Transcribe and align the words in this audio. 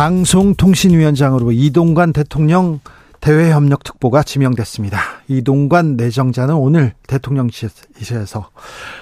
방송통신위원장으로 0.00 1.52
이동관 1.52 2.14
대통령 2.14 2.80
대외협력특보가 3.20 4.22
지명됐습니다. 4.22 4.98
이동관 5.28 5.96
내정자는 5.98 6.54
오늘 6.54 6.94
대통령실에서 7.06 8.48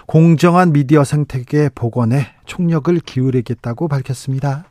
공정한 0.07 0.73
미디어 0.73 1.05
생태계 1.05 1.69
복원에 1.77 2.27
총력을 2.47 2.99
기울이겠다고 2.99 3.87
밝혔습니다. 3.87 4.65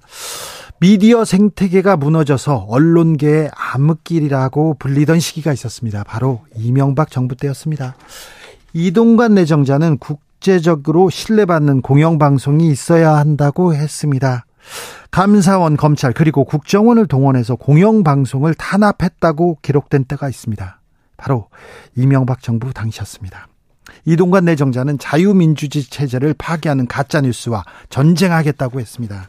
미디어 0.81 1.23
생태계가 1.23 1.95
무너져서 1.95 2.65
언론계의 2.67 3.49
암흑길이라고 3.55 4.75
불리던 4.79 5.21
시기가 5.21 5.53
있었습니다. 5.53 6.03
바로 6.03 6.41
이명박 6.57 7.09
정부 7.09 7.37
때였습니다. 7.37 7.95
이동관 8.73 9.33
내정자는 9.33 9.97
국제적으로 9.99 11.09
신뢰받는 11.09 11.81
공영방송이 11.81 12.67
있어야 12.67 13.15
한다고 13.15 13.73
했습니다. 13.73 14.43
감사원, 15.11 15.77
검찰 15.77 16.13
그리고 16.13 16.43
국정원을 16.43 17.07
동원해서 17.07 17.55
공영방송을 17.55 18.53
탄압했다고 18.53 19.59
기록된 19.61 20.05
때가 20.05 20.29
있습니다. 20.29 20.79
바로 21.17 21.47
이명박 21.95 22.41
정부 22.41 22.73
당시였습니다. 22.73 23.47
이동관 24.05 24.45
내정자는 24.45 24.99
자유민주주의 24.99 25.85
체제를 25.85 26.35
파괴하는 26.37 26.87
가짜뉴스와 26.87 27.63
전쟁하겠다고 27.89 28.79
했습니다. 28.79 29.27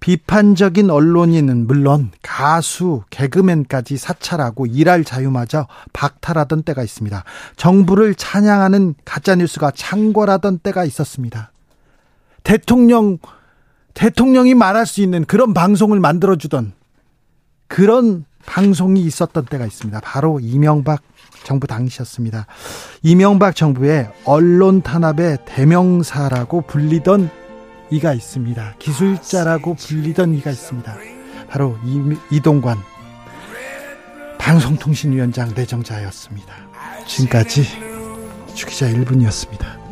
비판적인 0.00 0.90
언론인은 0.90 1.66
물론 1.66 2.10
가수, 2.22 3.02
개그맨까지 3.10 3.96
사찰하고 3.96 4.66
일할 4.66 5.04
자유마저 5.04 5.66
박탈하던 5.92 6.62
때가 6.64 6.82
있습니다. 6.82 7.24
정부를 7.56 8.14
찬양하는 8.14 8.94
가짜뉴스가 9.04 9.72
창궐하던 9.74 10.58
때가 10.58 10.84
있었습니다. 10.84 11.50
대통령 12.44 13.18
대통령이 13.96 14.54
말할 14.54 14.86
수 14.86 15.00
있는 15.00 15.24
그런 15.24 15.54
방송을 15.54 15.98
만들어주던 16.00 16.74
그런 17.66 18.26
방송이 18.44 19.00
있었던 19.00 19.46
때가 19.46 19.64
있습니다. 19.64 20.00
바로 20.00 20.38
이명박 20.40 21.02
정부 21.44 21.66
당시였습니다. 21.66 22.46
이명박 23.02 23.56
정부의 23.56 24.10
언론 24.24 24.82
탄압의 24.82 25.38
대명사라고 25.46 26.60
불리던 26.62 27.30
이가 27.90 28.12
있습니다. 28.12 28.74
기술자라고 28.78 29.74
불리던 29.74 30.34
이가 30.34 30.50
있습니다. 30.50 30.94
바로 31.48 31.78
이동관 32.30 32.76
방송통신위원장 34.38 35.54
내정자였습니다. 35.54 36.54
지금까지 37.06 37.64
주기자 38.54 38.88
1분이었습니다. 38.88 39.86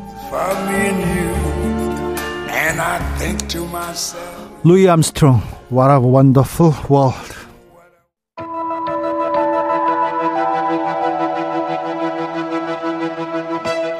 루이 4.62 4.88
암스트롱, 4.88 5.42
What 5.70 5.92
a 5.92 5.98
Wonderful 5.98 6.72
World. 6.90 7.34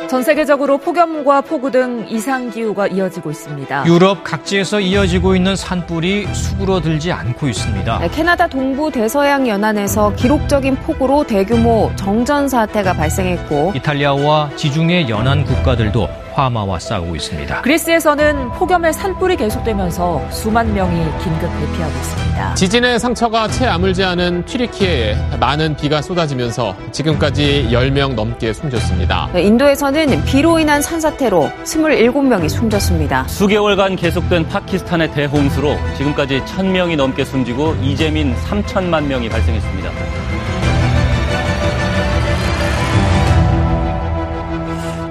전 0.09 0.23
세계적으로 0.23 0.79
폭염과 0.79 1.43
폭우 1.43 1.71
등 1.71 2.07
이상 2.09 2.49
기후가 2.49 2.87
이어지고 2.87 3.33
있습니다. 3.33 3.85
유럽 3.87 4.25
각지에서 4.25 4.81
이어지고 4.81 5.35
있는 5.37 5.57
산불이 5.57 6.33
수그러들지 6.33 7.13
않고 7.13 7.49
있습니다. 7.49 7.99
네, 7.99 8.09
캐나다 8.09 8.47
동부 8.47 8.91
대서양 8.91 9.47
연안에서 9.47 10.15
기록적인 10.15 10.77
폭우로 10.77 11.27
대규모 11.27 11.91
정전 11.97 12.49
사태가 12.49 12.95
발생했고 12.95 13.73
이탈리아와 13.75 14.51
지중해 14.57 15.09
연안 15.11 15.45
국가들도 15.45 16.24
화마와 16.35 16.79
싸우고 16.79 17.15
있습니다. 17.17 17.63
그리스에서는 17.63 18.51
폭염의 18.53 18.93
산불이 18.93 19.37
계속되면서 19.37 20.21
수만 20.31 20.75
명이 20.75 20.97
긴급 21.23 21.43
대피하고 21.43 21.93
있습니다. 21.95 22.55
지진의 22.55 22.99
상처가 22.99 23.49
채 23.49 23.67
아물지 23.67 24.03
않은 24.05 24.45
튀르키예에 24.45 25.37
많은 25.39 25.77
비가 25.77 26.03
쏟아지면서 26.03 26.75
지금까지 26.93 27.69
10명 27.71 28.15
넘게 28.15 28.53
숨졌습니다. 28.53 29.31
네, 29.33 29.43
인도에서는 29.43 30.25
비로 30.25 30.59
인한 30.59 30.83
산사태로 30.83 31.51
27명이 31.65 32.49
숨졌습니다. 32.49 33.27
수개월간 33.29 33.97
계속된 33.97 34.49
파키스탄의 34.49 35.13
대홍수로 35.13 35.77
지금까지 35.97 36.41
1000명이 36.45 36.97
넘게 36.97 37.25
숨지고 37.25 37.77
이재민 37.83 38.35
3천만 38.37 39.05
명이 39.05 39.29
발생했습니다. 39.29 40.24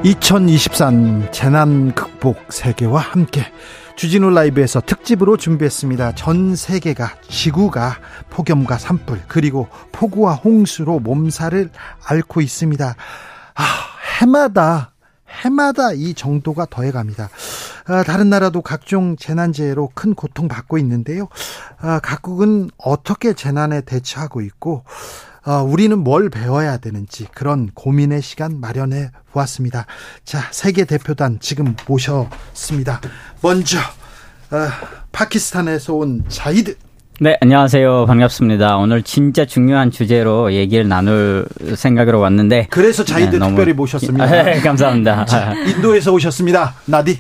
2023 0.03 1.31
재난 1.31 1.95
극복 1.95 2.51
세계와 2.51 2.99
함께 2.99 3.45
주진우 3.95 4.31
라이브에서 4.31 4.81
특집으로 4.81 5.37
준비했습니다. 5.37 6.15
전 6.15 6.57
세계가 6.57 7.15
지구가 7.29 7.99
폭염과 8.29 8.79
산불 8.79 9.21
그리고 9.29 9.69
폭우와 9.93 10.33
홍수로 10.33 10.99
몸살을 10.99 11.69
앓고 12.03 12.41
있습니다. 12.41 12.95
아, 13.55 13.63
해마다 14.19 14.91
해마다 15.29 15.93
이 15.93 16.13
정도가 16.13 16.67
더해갑니다. 16.69 17.29
아, 17.87 18.03
다른 18.03 18.29
나라도 18.29 18.61
각종 18.61 19.15
재난재해로 19.15 19.91
큰 19.95 20.15
고통받고 20.15 20.77
있는데요. 20.79 21.29
아, 21.79 21.99
각국은 21.99 22.71
어떻게 22.77 23.33
재난에 23.33 23.79
대처하고 23.81 24.41
있고 24.41 24.83
어, 25.45 25.61
우리는 25.61 25.97
뭘 25.97 26.29
배워야 26.29 26.77
되는지 26.77 27.27
그런 27.33 27.69
고민의 27.73 28.21
시간 28.21 28.59
마련해 28.59 29.11
보았습니다. 29.31 29.85
자, 30.23 30.39
세계 30.51 30.85
대표단 30.85 31.37
지금 31.41 31.75
모셨습니다. 31.87 33.01
먼저 33.41 33.77
어, 33.79 34.67
파키스탄에서 35.11 35.93
온 35.95 36.23
자이드 36.29 36.75
네, 37.19 37.37
안녕하세요. 37.41 38.05
반갑습니다. 38.07 38.77
오늘 38.77 39.03
진짜 39.03 39.45
중요한 39.45 39.91
주제로 39.91 40.51
얘기를 40.51 40.87
나눌 40.87 41.45
생각으로 41.75 42.19
왔는데. 42.19 42.67
그래서 42.71 43.03
자이드 43.03 43.35
네, 43.35 43.47
특별히 43.47 43.73
모셨습니다. 43.73 44.25
네, 44.25 44.59
감사합니다. 44.61 45.25
자, 45.25 45.53
인도에서 45.53 46.11
오셨습니다. 46.11 46.73
나디. 46.85 47.19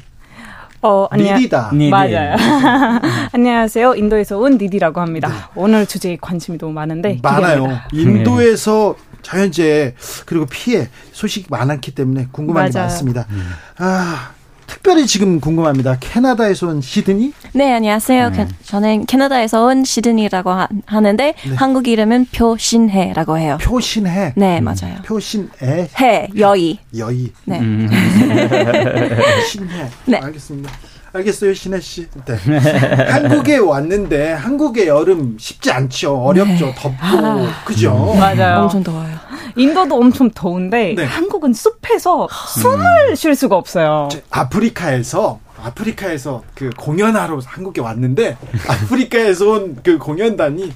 어, 0.83 1.07
아니야. 1.09 1.37
니디다. 1.37 1.71
니디. 1.73 1.89
맞아요. 1.89 2.35
안녕하세요. 3.31 3.95
인도에서 3.95 4.37
온 4.37 4.57
니디라고 4.57 4.99
합니다. 4.99 5.29
네. 5.29 5.35
오늘 5.55 5.85
주제에 5.85 6.17
관심이 6.19 6.57
너무 6.57 6.73
많은데 6.73 7.19
많아요. 7.23 7.63
기대합니다. 7.63 7.87
인도에서 7.93 8.95
자연재해 9.21 9.93
그리고 10.25 10.45
피해 10.45 10.89
소식이 11.13 11.47
많았기 11.49 11.95
때문에 11.95 12.27
궁금한 12.33 12.63
맞아요. 12.63 12.71
게 12.73 12.79
많습니다. 12.79 13.25
음. 13.29 13.49
아, 13.77 14.31
특별히 14.67 15.05
지금 15.07 15.39
궁금합니다. 15.39 15.97
캐나다에서 15.99 16.67
온 16.67 16.81
시드니? 16.81 17.33
네, 17.53 17.73
안녕하세요. 17.73 18.29
네. 18.31 18.47
저는 18.63 19.05
캐나다에서 19.05 19.65
온 19.65 19.83
시드니라고 19.83 20.51
하, 20.51 20.99
는데 20.99 21.33
네. 21.47 21.55
한국 21.55 21.87
이름은 21.87 22.27
표신해라고 22.33 23.37
해요. 23.37 23.57
표신해? 23.61 24.33
네, 24.35 24.59
음. 24.59 24.63
맞아요. 24.63 25.01
표신해? 25.05 25.89
해, 25.99 26.27
여의. 26.37 26.79
여의. 26.97 27.31
네. 27.45 27.59
음. 27.59 27.89
신해. 29.49 29.89
네. 30.05 30.17
알겠습니다. 30.17 30.71
알겠어요, 31.13 31.53
신혜 31.53 31.79
씨. 31.79 32.07
네. 32.25 32.35
한국에 33.11 33.57
왔는데 33.57 34.33
한국의 34.33 34.87
여름 34.87 35.37
쉽지 35.39 35.71
않죠. 35.71 36.17
어렵죠. 36.23 36.65
네. 36.65 36.75
덥고 36.75 36.95
아, 37.01 37.47
그죠? 37.65 38.15
맞아요. 38.17 38.63
엄청 38.63 38.83
더워요. 38.83 39.15
인도도 39.55 39.95
엄청 39.95 40.31
더운데 40.31 40.95
네. 40.97 41.03
한국은 41.03 41.53
숲에서 41.53 42.27
숨을 42.47 43.09
음. 43.11 43.15
쉴 43.15 43.35
수가 43.35 43.55
없어요. 43.55 44.09
아프리카에서 44.31 45.39
아프리카에서 45.63 46.41
그 46.55 46.71
공연하러 46.75 47.39
한국에 47.45 47.79
왔는데 47.79 48.35
아프리카에서 48.67 49.49
온 49.49 49.77
그 49.83 49.97
공연단이 49.99 50.73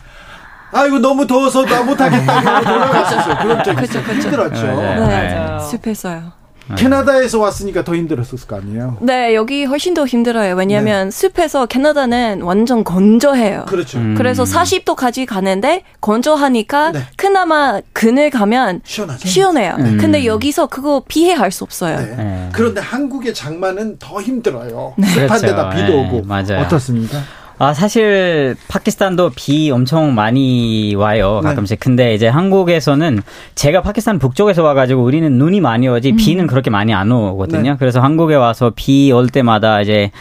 아이고 0.72 1.00
너무 1.00 1.26
더워서 1.26 1.66
나 1.66 1.82
못하겠다 1.82 2.62
돌아갔었어요. 2.62 3.38
그런 3.42 3.64
적이 3.64 3.88
그쵸. 3.88 4.00
힘들었죠. 4.00 4.68
네, 4.68 4.76
네. 4.76 5.00
맞아요. 5.00 5.60
숲에서요. 5.62 6.32
네. 6.70 6.76
캐나다에서 6.76 7.40
왔으니까 7.40 7.84
더 7.84 7.96
힘들었을 7.96 8.40
거 8.48 8.58
아니에요? 8.58 8.98
네, 9.02 9.36
여기 9.36 9.64
훨씬 9.66 9.94
더 9.94 10.06
힘들어요. 10.06 10.56
왜냐하면 10.56 11.10
네. 11.10 11.12
숲에서 11.12 11.66
캐나다는 11.66 12.42
완전 12.42 12.84
건조해요. 12.84 13.66
그렇죠. 13.68 13.98
음. 14.00 14.16
그래서 14.18 14.44
40도까지 14.44 15.26
가는데 15.26 15.84
건조하니까 16.02 16.92
네. 16.92 17.00
그나마 17.16 17.80
그늘 17.94 18.30
가면 18.30 18.82
시원하죠? 18.84 19.28
시원해요. 19.28 19.78
네. 19.78 19.98
근데 19.98 20.26
여기서 20.26 20.68
그거 20.68 21.04
피해할 21.08 21.52
수 21.52 21.64
없어요. 21.64 21.98
네. 21.98 22.16
네. 22.16 22.50
그런데 22.52 22.82
한국의 22.82 23.34
장마는 23.34 23.98
더 24.00 24.22
힘들어요. 24.22 24.96
습한 25.02 25.42
데다 25.42 25.70
비도 25.70 26.02
오고. 26.02 26.22
맞아요. 26.26 26.62
어떻습니까? 26.66 27.20
아, 27.60 27.74
사실 27.74 28.56
파키스탄도 28.68 29.32
비 29.36 29.72
엄청 29.72 30.14
많이 30.14 30.94
와요. 30.96 31.40
네. 31.44 31.50
가끔씩. 31.50 31.80
네. 31.80 31.84
근데 31.84 32.14
이제 32.14 32.28
한국에서는 32.28 33.22
제가 33.56 33.82
파키스탄 33.82 34.20
북쪽에서 34.20 34.62
와 34.62 34.76
가지고 34.76 35.04
우리는 35.04 35.32
눈이 35.40 35.60
많이 35.62 35.88
오지 35.88 36.12
음. 36.12 36.16
비는 36.18 36.48
그렇게 36.48 36.70
많이 36.70 36.94
안 36.94 37.12
오거든요. 37.12 37.72
네. 37.72 37.76
그래서 37.80 38.00
한국에 38.00 38.36
와서 38.36 38.72
비 38.76 39.12
올 39.12 39.28
때마다 39.30 39.82
이제 39.82 40.12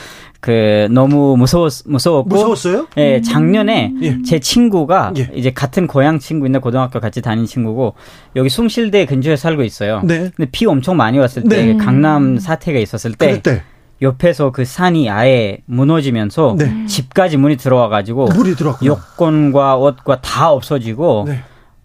그 0.40 0.86
너무 0.90 1.36
무서웠 1.36 1.82
무서웠고 1.86 2.28
무서웠어요? 2.28 2.86
예, 2.98 3.20
작년에 3.20 3.92
예. 4.02 4.22
제 4.22 4.38
친구가 4.38 5.12
예. 5.18 5.28
이제 5.34 5.50
같은 5.50 5.86
고향 5.86 6.18
친구인데 6.18 6.60
고등학교 6.60 7.00
같이 7.00 7.20
다닌 7.20 7.46
친구고 7.46 7.94
여기 8.36 8.48
숭실대 8.48 9.06
근처에 9.06 9.36
살고 9.36 9.62
있어요. 9.64 10.00
네. 10.04 10.30
근데 10.36 10.48
비 10.52 10.64
엄청 10.66 10.96
많이 10.96 11.18
왔을 11.18 11.42
때 11.42 11.66
네. 11.66 11.76
강남 11.76 12.38
사태가 12.38 12.78
있었을 12.78 13.12
때 13.14 13.32
그때. 13.32 13.62
옆에서 14.02 14.50
그 14.50 14.64
산이 14.64 15.08
아예 15.08 15.58
무너지면서 15.66 16.56
네. 16.58 16.86
집까지 16.86 17.36
문이 17.36 17.56
들어와 17.56 17.88
가지고 17.88 18.26
물이 18.26 18.56
들어 18.56 18.76
여권과 18.84 19.76
옷과 19.76 20.20
다 20.20 20.50
없어지고 20.50 21.24
네. 21.28 21.42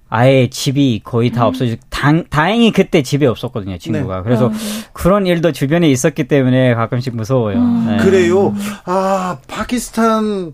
아예 0.10 0.50
집이 0.50 1.02
거의 1.06 1.32
다 1.32 1.46
음. 1.46 1.48
없어지고 1.48 1.82
당, 1.90 2.26
다행히 2.30 2.74
그때 2.74 3.02
집에 3.02 3.26
없었거든요 3.26 3.78
친구가 3.78 4.18
네. 4.18 4.24
그래서 4.24 4.48
아, 4.48 4.52
네. 4.52 4.58
그런 4.92 5.26
일도 5.26 5.54
주변에 5.54 5.90
있었기 5.90 6.28
때문에 6.28 6.74
가끔씩 6.74 7.16
무서워요. 7.16 7.58
음. 7.58 7.86
네. 7.88 7.98
그래요. 8.04 8.54
아 8.84 9.38
파키스탄 9.48 10.52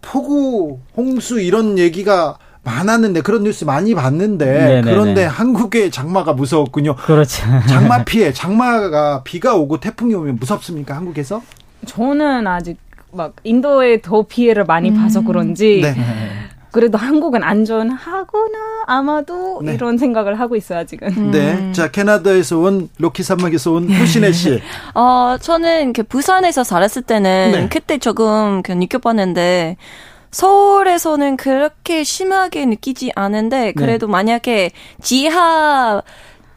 폭우 0.00 0.78
홍수 0.96 1.40
이런 1.40 1.76
얘기가 1.78 2.38
많았는데 2.64 3.20
그런 3.20 3.44
뉴스 3.44 3.64
많이 3.64 3.94
봤는데 3.94 4.44
네네네. 4.46 4.90
그런데 4.90 5.24
한국의 5.24 5.90
장마가 5.90 6.32
무서웠군요. 6.32 6.96
그렇죠. 6.96 7.44
장마 7.68 8.02
피해, 8.04 8.32
장마가 8.32 9.22
비가 9.22 9.54
오고 9.54 9.80
태풍이 9.80 10.14
오면 10.14 10.36
무섭습니까 10.40 10.96
한국에서? 10.96 11.42
저는 11.86 12.46
아직 12.46 12.78
막 13.12 13.34
인도에 13.44 14.00
더 14.00 14.22
피해를 14.22 14.64
많이 14.64 14.90
음. 14.90 14.96
봐서 14.96 15.22
그런지 15.22 15.80
네. 15.82 15.94
그래도 16.72 16.98
한국은 16.98 17.44
안전하거나 17.44 18.58
아마도 18.88 19.60
네. 19.62 19.74
이런 19.74 19.96
생각을 19.96 20.40
하고 20.40 20.56
있어요 20.56 20.84
지금. 20.86 21.06
음. 21.16 21.30
네, 21.30 21.70
자 21.72 21.88
캐나다에서 21.92 22.58
온 22.58 22.88
로키 22.98 23.22
산맥에서 23.22 23.72
온 23.72 23.88
후신혜 23.92 24.32
씨. 24.32 24.60
어 24.94 25.36
저는 25.40 25.92
그 25.92 26.02
부산에서 26.02 26.64
살았을 26.64 27.02
때는 27.02 27.52
네. 27.52 27.68
그때 27.68 27.98
조금 27.98 28.62
그 28.62 28.72
느껴봤는데. 28.72 29.76
서울에서는 30.34 31.36
그렇게 31.36 32.02
심하게 32.02 32.66
느끼지 32.66 33.12
않은데 33.14 33.66
네. 33.66 33.72
그래도 33.72 34.06
네. 34.06 34.12
만약에 34.12 34.70
지하 35.00 36.02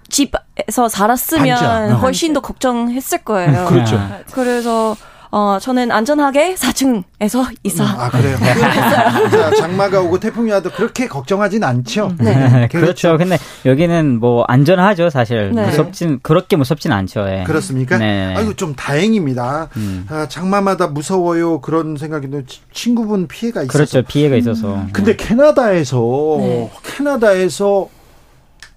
집에서 0.10 0.90
살았으면 0.90 1.58
반자. 1.58 1.96
훨씬 1.98 2.34
더 2.34 2.40
걱정했을 2.40 3.20
거예요. 3.20 3.66
그렇죠. 3.68 4.00
그래서 4.32 4.96
어, 5.32 5.58
저는 5.60 5.92
안전하게 5.92 6.56
4층에서 6.56 7.54
이사. 7.64 7.84
아, 7.84 8.10
그래요? 8.10 8.38
자, 9.30 9.52
장마가 9.56 10.02
오고 10.02 10.20
태풍이 10.20 10.52
와도 10.52 10.70
그렇게 10.72 11.08
걱정하진 11.08 11.64
않죠? 11.64 12.14
네. 12.20 12.36
네. 12.36 12.68
그렇죠. 12.72 13.18
근데 13.18 13.38
여기는 13.66 14.20
뭐 14.20 14.46
안전하죠, 14.48 15.10
사실. 15.10 15.52
네. 15.54 15.66
무섭진, 15.66 16.20
그렇게 16.22 16.56
무섭진 16.56 16.92
않죠. 16.92 17.26
예. 17.30 17.44
그렇습니까? 17.46 17.98
네. 17.98 18.34
아이고, 18.36 18.54
좀 18.56 18.76
다행입니다. 18.76 19.70
음. 19.76 20.06
아, 20.10 20.28
장마마다 20.30 20.88
무서워요. 20.88 21.60
그런 21.62 21.98
생각이 21.98 22.30
드 22.30 22.46
친구분 22.72 23.28
피해가 23.28 23.64
있어서. 23.64 23.74
그렇죠. 23.74 24.02
피해가 24.04 24.36
있어서. 24.38 24.76
음. 24.76 24.90
근데 24.94 25.16
캐나다에서, 25.16 26.38
네. 26.40 26.72
캐나다에서 26.84 27.90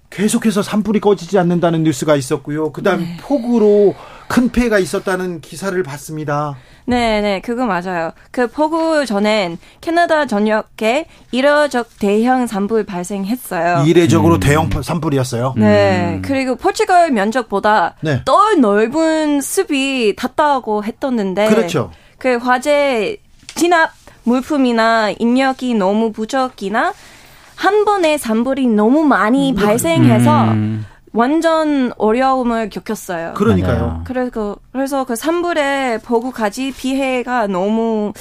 계속해서 0.09 0.61
산불이 0.61 0.99
꺼지지 0.99 1.39
않는다는 1.39 1.83
뉴스가 1.83 2.15
있었고요. 2.17 2.71
그 2.73 2.83
다음 2.83 2.99
네. 2.99 3.17
폭우로 3.21 3.95
큰 4.31 4.49
피해가 4.49 4.79
있었다는 4.79 5.41
기사를 5.41 5.83
봤습니다. 5.83 6.55
네, 6.85 7.19
네, 7.19 7.41
그거 7.41 7.65
맞아요. 7.65 8.13
그 8.31 8.47
폭우 8.47 9.05
전엔 9.05 9.57
캐나다 9.81 10.25
전역에 10.25 11.05
이례적 11.31 11.99
대형 11.99 12.47
산불 12.47 12.85
발생했어요. 12.85 13.83
이례적으로 13.85 14.35
음. 14.35 14.39
대형 14.39 14.69
산불이었어요. 14.81 15.55
네, 15.57 16.13
음. 16.15 16.21
그리고 16.21 16.55
포르투갈 16.55 17.11
면적보다 17.11 17.95
네. 17.99 18.21
더 18.23 18.53
넓은 18.57 19.41
숲이 19.41 20.15
닿다고 20.15 20.85
했었는데, 20.85 21.49
그렇죠. 21.49 21.91
그 22.17 22.37
화재 22.37 23.17
진압 23.55 23.91
물품이나 24.23 25.11
인력이 25.11 25.73
너무 25.73 26.13
부족이나 26.13 26.93
한 27.55 27.83
번에 27.83 28.17
산불이 28.17 28.67
너무 28.67 29.03
많이 29.03 29.51
음. 29.51 29.55
발생해서 29.55 30.43
음. 30.45 30.85
완전 31.13 31.91
어려움을 31.97 32.69
겪었어요. 32.69 33.33
그러니까요. 33.35 34.01
그래서 34.05 34.55
그래서 34.71 35.03
그 35.03 35.15
산불에 35.15 35.99
보고까지 36.03 36.71
피해가 36.71 37.47
너무 37.47 38.13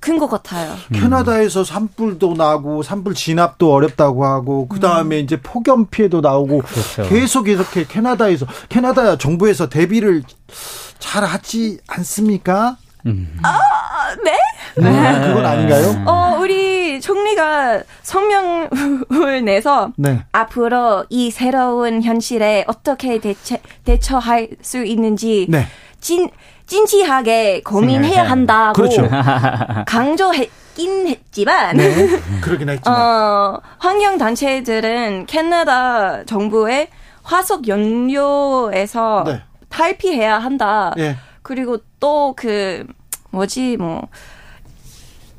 큰 0.00 0.18
것 0.18 0.28
같아요. 0.28 0.72
음. 0.72 1.00
캐나다에서 1.00 1.62
산불도 1.62 2.34
나고 2.34 2.82
산불 2.82 3.14
진압도 3.14 3.72
어렵다고 3.72 4.26
하고 4.26 4.66
그 4.66 4.80
다음에 4.80 5.20
음. 5.20 5.24
이제 5.24 5.40
폭염 5.40 5.86
피해도 5.86 6.20
나오고 6.20 6.58
그렇죠. 6.58 7.08
계속 7.08 7.48
이렇게 7.48 7.84
캐나다에서 7.86 8.46
캐나다 8.68 9.16
정부에서 9.16 9.68
대비를 9.68 10.24
잘 10.98 11.24
하지 11.24 11.78
않습니까? 11.86 12.76
음. 13.06 13.38
아, 13.42 13.58
네? 14.24 14.38
네? 14.76 15.26
그건 15.26 15.44
아닌가요? 15.44 16.04
어, 16.06 16.38
우리 16.40 17.00
총리가 17.00 17.82
성명을 18.02 19.44
내서 19.44 19.92
네. 19.96 20.24
앞으로 20.32 21.04
이 21.10 21.30
새로운 21.30 22.02
현실에 22.02 22.64
어떻게 22.66 23.18
대처, 23.18 23.56
대처할 23.84 24.48
수 24.62 24.84
있는지 24.84 25.46
네. 25.48 25.66
진, 26.00 26.30
진지하게 26.66 27.62
고민해야 27.62 28.28
한다고 28.28 28.72
그렇죠. 28.74 29.08
강조했긴 29.86 31.08
했지만 31.08 31.76
네. 31.76 32.08
그러긴 32.40 32.68
했지만 32.68 33.00
어, 33.00 33.60
환경 33.78 34.16
단체들은 34.18 35.26
캐나다 35.26 36.24
정부의 36.24 36.88
화석 37.22 37.68
연료에서 37.68 39.24
네. 39.26 39.42
탈피해야 39.68 40.38
한다. 40.38 40.92
네. 40.96 41.16
그리고 41.42 41.78
또 42.00 42.34
그 42.36 42.86
뭐지 43.30 43.76
뭐 43.78 44.08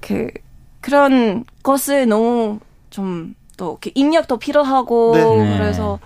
그 0.01 0.27
그런 0.81 1.45
것을 1.63 2.07
너무 2.07 2.59
좀 2.89 3.35
또 3.55 3.77
인력도 3.93 4.37
필요하고 4.39 5.11
네. 5.15 5.57
그래서 5.59 5.99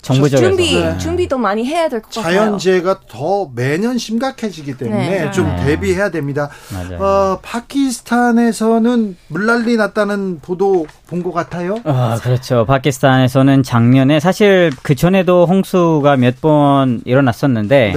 정부적에서 0.00 0.46
준비 0.48 0.76
네. 0.80 0.96
준비도 0.96 1.38
많이 1.38 1.66
해야 1.66 1.88
될 1.88 2.00
것 2.00 2.14
같아요. 2.14 2.32
자연재해가 2.36 3.00
더 3.08 3.50
매년 3.52 3.98
심각해지기 3.98 4.76
때문에 4.76 5.24
네. 5.24 5.30
좀 5.32 5.48
네. 5.56 5.64
대비해야 5.64 6.10
됩니다. 6.12 6.50
맞아요. 6.72 7.02
어, 7.02 7.38
파키스탄에서는 7.42 9.16
물난리 9.26 9.76
났다는 9.76 10.38
보도 10.40 10.86
본 11.08 11.24
것 11.24 11.32
같아요. 11.32 11.78
아 11.84 12.18
그렇죠. 12.22 12.64
파키스탄에서는 12.64 13.62
작년에 13.64 14.20
사실 14.20 14.70
그 14.84 14.94
전에도 14.94 15.46
홍수가 15.46 16.16
몇 16.18 16.40
번 16.40 17.00
일어났었는데. 17.04 17.92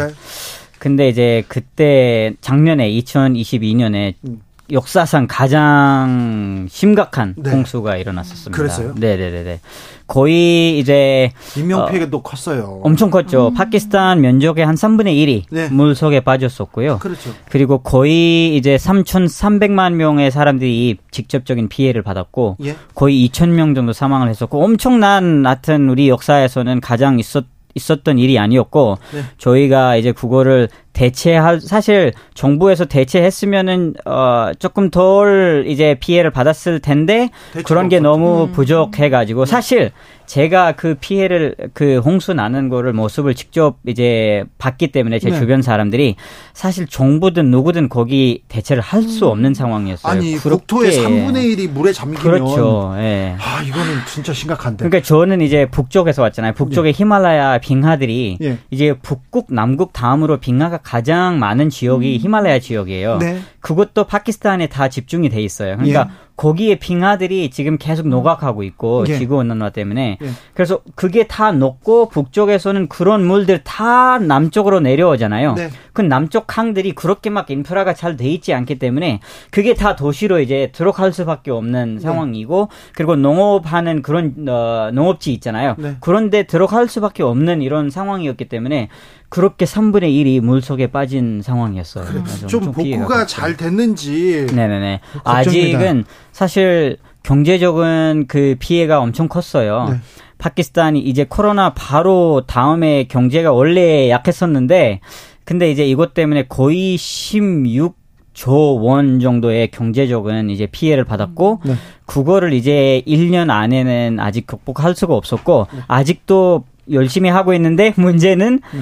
네. 0.77 0.79
근데 0.79 1.09
이제 1.09 1.43
그때 1.47 2.33
작년에 2.41 2.89
2022년에 2.91 4.13
음. 4.27 4.41
역사상 4.71 5.27
가장 5.29 6.67
심각한 6.69 7.35
네. 7.37 7.51
홍수가 7.51 7.97
일어났었습니다. 7.97 8.57
그랬어요? 8.57 8.93
네네네. 8.97 9.61
거의 10.07 10.77
이제 10.79 11.31
인명 11.55 11.89
피해도 11.89 12.17
어, 12.17 12.21
컸어요. 12.21 12.81
엄청 12.83 13.09
컸죠. 13.09 13.49
음. 13.49 13.53
파키스탄 13.53 14.21
면적의 14.21 14.65
한 14.65 14.75
3분의 14.75 15.07
1이 15.07 15.43
네. 15.49 15.69
물 15.69 15.95
속에 15.95 16.21
빠졌었고요. 16.21 16.99
그렇죠. 16.99 17.31
그리고 17.49 17.79
거의 17.79 18.55
이제 18.55 18.75
3,300만 18.75 19.93
명의 19.93 20.31
사람들이 20.31 20.97
직접적인 21.11 21.69
피해를 21.69 22.01
받았고 22.01 22.57
예? 22.63 22.75
거의 22.93 23.27
2,000명 23.29 23.75
정도 23.75 23.93
사망을 23.93 24.29
했었고 24.29 24.63
엄청난 24.63 25.45
하여튼 25.45 25.89
우리 25.89 26.09
역사에서는 26.09 26.81
가장 26.81 27.19
있었 27.19 27.45
있었던 27.77 28.19
일이 28.19 28.37
아니었고 28.37 28.97
네. 29.13 29.21
저희가 29.37 29.95
이제 29.95 30.11
그거를 30.11 30.67
대체할 30.97 31.61
사실 31.61 32.11
정부에서 32.33 32.85
대체했으면은 32.85 33.93
어 34.05 34.49
조금 34.57 34.89
덜 34.89 35.65
이제 35.67 35.95
피해를 35.99 36.31
받았을 36.31 36.79
텐데 36.79 37.29
그런 37.65 37.87
게 37.87 37.99
너무 37.99 38.45
음. 38.45 38.51
부족해 38.51 39.11
가지고 39.11 39.45
네. 39.45 39.51
사실 39.51 39.91
제가 40.25 40.73
그 40.73 40.95
피해를 40.99 41.55
그 41.73 41.99
홍수 41.99 42.33
나는 42.33 42.67
거를 42.67 42.93
모습을 42.93 43.35
직접 43.35 43.77
이제 43.85 44.43
봤기 44.57 44.87
때문에 44.87 45.19
제 45.19 45.29
네. 45.29 45.39
주변 45.39 45.61
사람들이 45.61 46.15
사실 46.53 46.85
정부든 46.87 47.49
누구든 47.49 47.89
거기 47.89 48.43
대체를 48.47 48.81
할수 48.81 49.25
음. 49.25 49.31
없는 49.31 49.53
상황이었어요. 49.53 50.11
아니 50.11 50.35
국토의 50.35 50.91
3분의 50.91 51.57
1이 51.57 51.69
물에 51.69 51.93
잠기면 51.93 52.21
그렇죠. 52.21 52.93
예. 52.97 53.35
아 53.39 53.61
이거는 53.61 53.93
진짜 54.07 54.33
심각한데. 54.33 54.89
그러니까 54.89 55.01
저는 55.01 55.41
이제 55.41 55.67
북쪽에서 55.69 56.23
왔잖아요. 56.23 56.53
북쪽의 56.53 56.93
네. 56.93 56.97
히말라야 56.97 57.59
빙하들이 57.59 58.39
예. 58.41 58.57
이제 58.69 58.93
북극 59.01 59.45
남극 59.49 59.93
다음으로 59.93 60.37
빙하가 60.37 60.79
가장 60.87 61.37
많은 61.37 61.69
지역이 61.69 62.15
음. 62.15 62.19
히말라야 62.21 62.59
지역이에요. 62.59 63.17
네. 63.17 63.41
그것도 63.59 64.05
파키스탄에 64.05 64.67
다 64.67 64.87
집중이 64.87 65.27
돼 65.27 65.41
있어요. 65.41 65.75
그러니까 65.75 66.07
예. 66.09 66.26
거기에 66.37 66.75
빙하들이 66.75 67.49
지금 67.49 67.77
계속 67.77 68.07
노각하고 68.07 68.61
있고 68.63 69.05
예. 69.09 69.17
지구 69.17 69.37
온난화 69.37 69.71
때문에 69.71 70.19
예. 70.21 70.29
그래서 70.53 70.81
그게 70.95 71.27
다 71.27 71.51
녹고 71.51 72.09
북쪽에서는 72.09 72.87
그런 72.87 73.25
물들 73.25 73.63
다 73.63 74.19
남쪽으로 74.19 74.79
내려오잖아요. 74.79 75.55
네. 75.55 75.69
그 75.93 76.01
남쪽 76.01 76.57
항들이 76.57 76.93
그렇게 76.93 77.29
막 77.31 77.49
인프라가 77.49 77.93
잘 77.93 78.17
돼 78.17 78.29
있지 78.29 78.53
않기 78.53 78.79
때문에 78.79 79.19
그게 79.51 79.73
다 79.73 79.95
도시로 79.95 80.39
이제 80.39 80.71
들어갈 80.73 81.11
수밖에 81.11 81.51
없는 81.51 81.95
네. 81.95 82.01
상황이고 82.01 82.69
그리고 82.95 83.15
농업하는 83.15 84.01
그런 84.01 84.47
어, 84.47 84.91
농업지 84.93 85.33
있잖아요. 85.33 85.75
네. 85.77 85.97
그런데 85.99 86.43
들어갈 86.43 86.87
수밖에 86.87 87.23
없는 87.23 87.61
이런 87.61 87.89
상황이었기 87.89 88.45
때문에 88.45 88.89
그렇게 89.29 89.65
3분의 89.65 90.03
1이 90.03 90.39
물 90.39 90.61
속에 90.61 90.87
빠진 90.87 91.41
상황이었어요. 91.41 92.05
좀, 92.47 92.47
좀 92.47 92.71
복구가 92.71 93.25
잘 93.25 93.57
됐는지. 93.57 94.47
네네네. 94.53 95.01
아직은 95.25 96.05
사실 96.37 96.97
경제적인 97.23 98.27
그 98.27 98.55
피해가 98.59 98.99
엄청 98.99 99.27
컸어요. 99.27 99.87
네. 99.89 99.97
파키스탄이 100.37 100.99
이제 100.99 101.25
코로나 101.27 101.73
바로 101.73 102.43
다음에 102.45 103.05
경제가 103.05 103.51
원래 103.53 104.07
약했었는데 104.11 104.99
근데 105.45 105.71
이제 105.71 105.83
이것 105.83 106.13
때문에 106.13 106.43
거의 106.43 106.95
16 106.95 107.95
조 108.35 108.77
원 108.83 109.19
정도의 109.19 109.71
경제적인 109.71 110.51
이제 110.51 110.67
피해를 110.67 111.05
받았고 111.05 111.61
네. 111.65 111.73
그거를 112.05 112.53
이제 112.53 113.01
1년 113.07 113.49
안에는 113.49 114.19
아직 114.19 114.45
극복할 114.45 114.93
수가 114.93 115.15
없었고 115.15 115.65
네. 115.73 115.79
아직도 115.87 116.65
열심히 116.91 117.31
하고 117.31 117.55
있는데 117.55 117.95
문제는 117.97 118.59
네. 118.75 118.79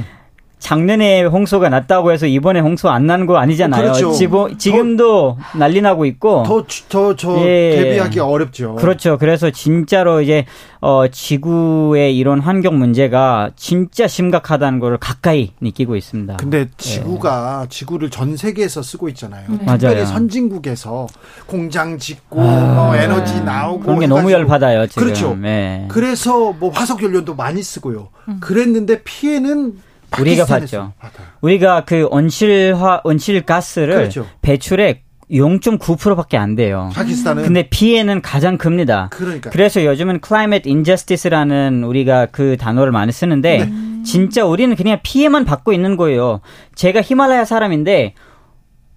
작년에 0.60 1.24
홍수가 1.26 1.70
났다고 1.70 2.12
해서 2.12 2.26
이번에 2.26 2.60
홍수 2.60 2.90
안 2.90 3.06
나는 3.06 3.26
거 3.26 3.38
아니잖아요. 3.38 3.82
그렇죠. 3.82 4.12
지금, 4.14 4.58
지금도 4.58 5.38
더, 5.52 5.58
난리 5.58 5.82
나고 5.82 6.06
있고 6.06 6.44
더더저 6.90 7.48
예. 7.48 7.76
대비하기 7.76 8.20
어렵죠. 8.20 8.76
그렇죠. 8.76 9.18
그래서 9.18 9.52
진짜로 9.52 10.22
이제 10.22 10.46
어 10.82 11.08
지구의 11.08 12.18
이런 12.18 12.40
환경 12.40 12.78
문제가 12.78 13.52
진짜 13.56 14.08
심각하다는 14.08 14.80
걸 14.80 14.98
가까이 14.98 15.52
느끼고 15.62 15.96
있습니다. 15.96 16.38
근데 16.38 16.68
지구가 16.78 17.62
예. 17.64 17.70
지구를 17.70 18.10
전 18.10 18.38
세계에서 18.38 18.82
쓰고 18.82 19.10
있잖아요. 19.10 19.46
네. 19.50 19.58
특별히 19.58 19.96
맞아요. 19.96 20.06
선진국에서 20.06 21.08
공장 21.48 21.98
짓고 21.98 22.42
아, 22.42 22.86
뭐 22.86 22.96
에너지 22.96 23.42
나오고 23.44 23.82
그런 23.82 24.00
게 24.00 24.08
너무 24.08 24.32
열받아요. 24.32 24.88
지금. 24.88 25.04
그렇죠. 25.04 25.36
네. 25.36 25.86
그래서 25.90 26.54
뭐 26.54 26.70
화석 26.72 27.04
연료도 27.04 27.36
많이 27.36 27.62
쓰고요. 27.62 28.10
음. 28.28 28.38
그랬는데 28.40 29.04
피해는 29.04 29.74
우리가 30.20 30.46
봤죠. 30.46 30.94
받아요. 31.00 31.28
우리가 31.42 31.86
그 31.86 32.08
온실화 32.10 33.02
온실 33.04 33.42
가스를 33.44 33.96
그렇죠. 33.96 34.28
배출액 34.42 35.06
0.9%밖에 35.32 36.38
안 36.38 36.56
돼요. 36.56 36.92
파키스탄은 36.94 37.44
근데 37.44 37.68
피해는 37.70 38.22
가장 38.22 38.58
큽니다. 38.58 39.10
그러니까. 39.12 39.50
그래서 39.50 39.84
요즘은 39.84 40.20
climate 40.26 40.72
injustice라는 40.72 41.84
우리가 41.84 42.28
그 42.28 42.58
단어를 42.58 42.92
많이 42.92 43.12
쓰는데 43.12 43.66
네. 43.66 43.72
진짜 44.04 44.46
우리는 44.46 44.76
그냥 44.76 45.00
피해만 45.02 45.46
받고 45.46 45.74
있는 45.74 45.98
거예요. 45.98 46.42
제가 46.76 47.02
히말라야 47.02 47.46
사람인데 47.46 48.14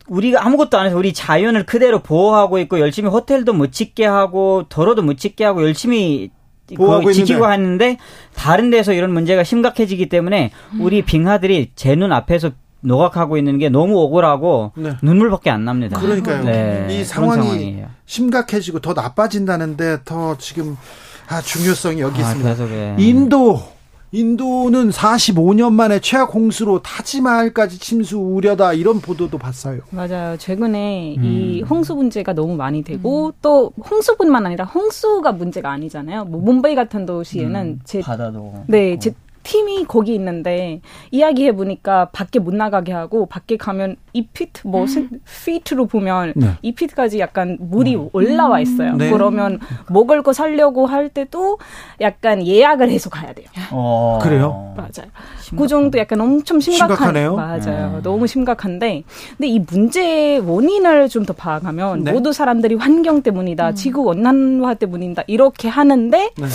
우리가 0.07 0.45
아무것도 0.45 0.79
안 0.79 0.87
해서 0.87 0.97
우리 0.97 1.13
자연을 1.13 1.65
그대로 1.65 2.01
보호하고 2.01 2.59
있고 2.61 2.81
열심히 2.81 3.11
호텔도 3.11 3.53
못 3.53 3.73
짓게 3.73 4.05
하고 4.05 4.65
도로도 4.69 5.03
못 5.03 5.19
짓게 5.19 5.45
하고 5.45 5.63
열심히 5.63 6.31
보호하고 6.77 7.13
지키고 7.13 7.45
하는데 7.47 7.97
다른 8.35 8.71
데서 8.71 8.93
이런 8.93 9.13
문제가 9.13 9.45
심각해지기 9.45 10.09
때문에 10.09 10.51
우리 10.79 11.03
빙하들이 11.03 11.73
제 11.75 11.95
눈 11.97 12.13
앞에서 12.13 12.51
노각하고 12.81 13.37
있는 13.37 13.59
게 13.59 13.69
너무 13.69 13.99
억울하고 13.99 14.71
네. 14.77 14.93
눈물밖에 15.03 15.51
안 15.51 15.65
납니다. 15.65 15.99
그러니까요. 15.99 16.45
네, 16.45 16.87
이 16.91 17.05
상황이 17.05 17.83
심각해지고 18.07 18.79
더 18.79 18.93
나빠진다는데 18.93 19.99
더 20.05 20.39
지금 20.39 20.77
아, 21.29 21.41
중요성이 21.41 22.01
여기 22.01 22.23
아, 22.23 22.33
있습니다. 22.33 22.95
인도 22.99 23.61
인도는 24.11 24.91
45년 24.91 25.73
만에 25.73 26.01
최악 26.01 26.35
홍수로 26.35 26.83
타지마할까지 26.83 27.79
침수 27.79 28.19
우려다 28.19 28.73
이런 28.73 29.01
보도도 29.01 29.37
봤어요. 29.37 29.81
맞아요. 29.91 30.37
최근에 30.39 31.17
음. 31.19 31.25
이 31.25 31.63
홍수 31.63 31.95
문제가 31.95 32.33
너무 32.33 32.57
많이 32.57 32.83
되고 32.83 33.27
음. 33.27 33.33
또 33.43 33.73
홍수뿐만 33.91 34.47
아니라 34.47 34.65
홍수가 34.65 35.33
문제가 35.33 35.71
아니잖아요. 35.73 36.25
뭐 36.25 36.41
문베이 36.41 36.75
같은 36.75 37.05
도시에는 37.05 37.61
음. 37.61 37.81
제 37.85 38.01
바다도 38.01 38.65
네, 38.67 38.99
제 38.99 39.13
팀이 39.43 39.85
거기 39.87 40.15
있는데 40.15 40.81
이야기해 41.11 41.53
보니까 41.53 42.09
밖에 42.13 42.39
못 42.39 42.55
나가게 42.55 42.93
하고 42.93 43.27
밖에 43.27 43.57
가면 43.57 43.97
이 44.13 44.27
피트 44.27 44.67
뭐 44.67 44.85
음. 44.85 45.21
피트로 45.45 45.87
보면 45.87 46.33
네. 46.37 46.51
이 46.63 46.73
피트까지 46.73 47.21
약간 47.21 47.57
물이 47.61 47.95
음. 47.97 48.09
올라와 48.13 48.61
있어요. 48.61 48.97
네. 48.97 49.11
그러면 49.11 49.61
먹을 49.89 50.23
거 50.23 50.33
살려고 50.33 50.87
할 50.87 51.09
때도 51.09 51.59
약간 52.01 52.45
예약을 52.45 52.91
해서 52.91 53.11
가야 53.11 53.33
돼요. 53.33 53.47
어. 53.71 54.19
그래요? 54.23 54.75
맞아요. 54.77 55.09
심각한. 55.41 55.57
그 55.57 55.69
정도 55.69 55.99
약간 55.99 56.21
엄청 56.21 56.59
심각한 56.59 56.97
심각하네요. 56.97 57.37
맞아요. 57.37 57.93
네. 57.97 58.03
너무 58.03 58.27
심각한데 58.27 59.05
근데 59.37 59.47
이 59.47 59.61
문제의 59.61 60.41
원인을 60.41 61.09
좀 61.09 61.29
더 61.29 61.35
파악하면 61.35 62.05
네. 62.05 62.13
모두 62.13 62.33
사람들이 62.33 62.77
환경 62.77 63.21
때문이다. 63.21 63.69
음. 63.69 63.75
지구 63.75 64.03
온난화 64.05 64.75
때문이다. 64.75 65.25
이렇게 65.27 65.69
하는데 65.69 66.31
네. 66.35 66.47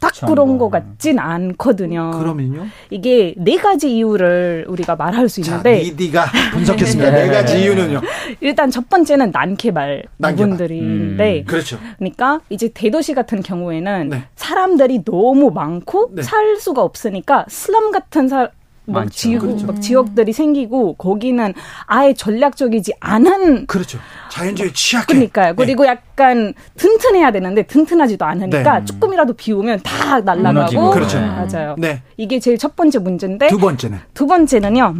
딱 0.00 0.12
그런 0.26 0.58
것 0.58 0.68
같진 0.68 1.20
않거든요. 1.20 2.10
그러면요? 2.26 2.66
이게 2.90 3.34
네 3.36 3.56
가지 3.56 3.94
이유를 3.96 4.66
우리가 4.68 4.96
말할 4.96 5.28
수 5.28 5.40
있는데. 5.40 5.78
자, 5.78 5.84
미디가 5.84 6.26
분석했습니다. 6.52 7.10
네 7.10 7.28
가지 7.28 7.62
이유는요. 7.62 8.00
일단 8.40 8.70
첫 8.70 8.88
번째는 8.88 9.30
난개발 9.32 10.04
부분들인데. 10.20 11.40
음. 11.40 11.44
그렇죠. 11.44 11.78
그러니까 11.98 12.40
이제 12.50 12.68
대도시 12.72 13.14
같은 13.14 13.42
경우에는 13.42 14.08
네. 14.08 14.24
사람들이 14.34 15.04
너무 15.04 15.50
많고 15.50 16.10
네. 16.12 16.22
살 16.22 16.56
수가 16.56 16.82
없으니까 16.82 17.46
슬럼 17.48 17.90
같은 17.92 18.28
사, 18.28 18.48
막 18.86 19.10
지구 19.10 19.46
그렇죠. 19.46 19.66
막 19.66 19.80
지역들이 19.80 20.32
생기고 20.32 20.94
거기는 20.94 21.52
아예 21.86 22.14
전략적이지 22.14 22.94
않은 23.00 23.66
그렇죠. 23.66 23.98
자연주의 24.30 24.72
취약해. 24.72 25.06
그러니까요. 25.06 25.48
네. 25.48 25.54
그리고 25.56 25.86
약간 25.86 26.54
튼튼해야 26.76 27.32
되는데 27.32 27.62
튼튼하지도 27.64 28.24
않으니까 28.24 28.78
네. 28.80 28.84
조금이라도 28.84 29.34
비 29.34 29.52
오면 29.52 29.80
다 29.82 30.20
날라가고. 30.20 30.90
그렇죠. 30.90 31.18
맞아요. 31.18 31.74
네. 31.78 32.02
이게 32.16 32.38
제일 32.38 32.58
첫 32.58 32.76
번째 32.76 33.00
문제인데 33.00 33.48
두 33.48 33.58
번째는? 33.58 33.98
두 34.14 34.26
번째는요. 34.26 34.94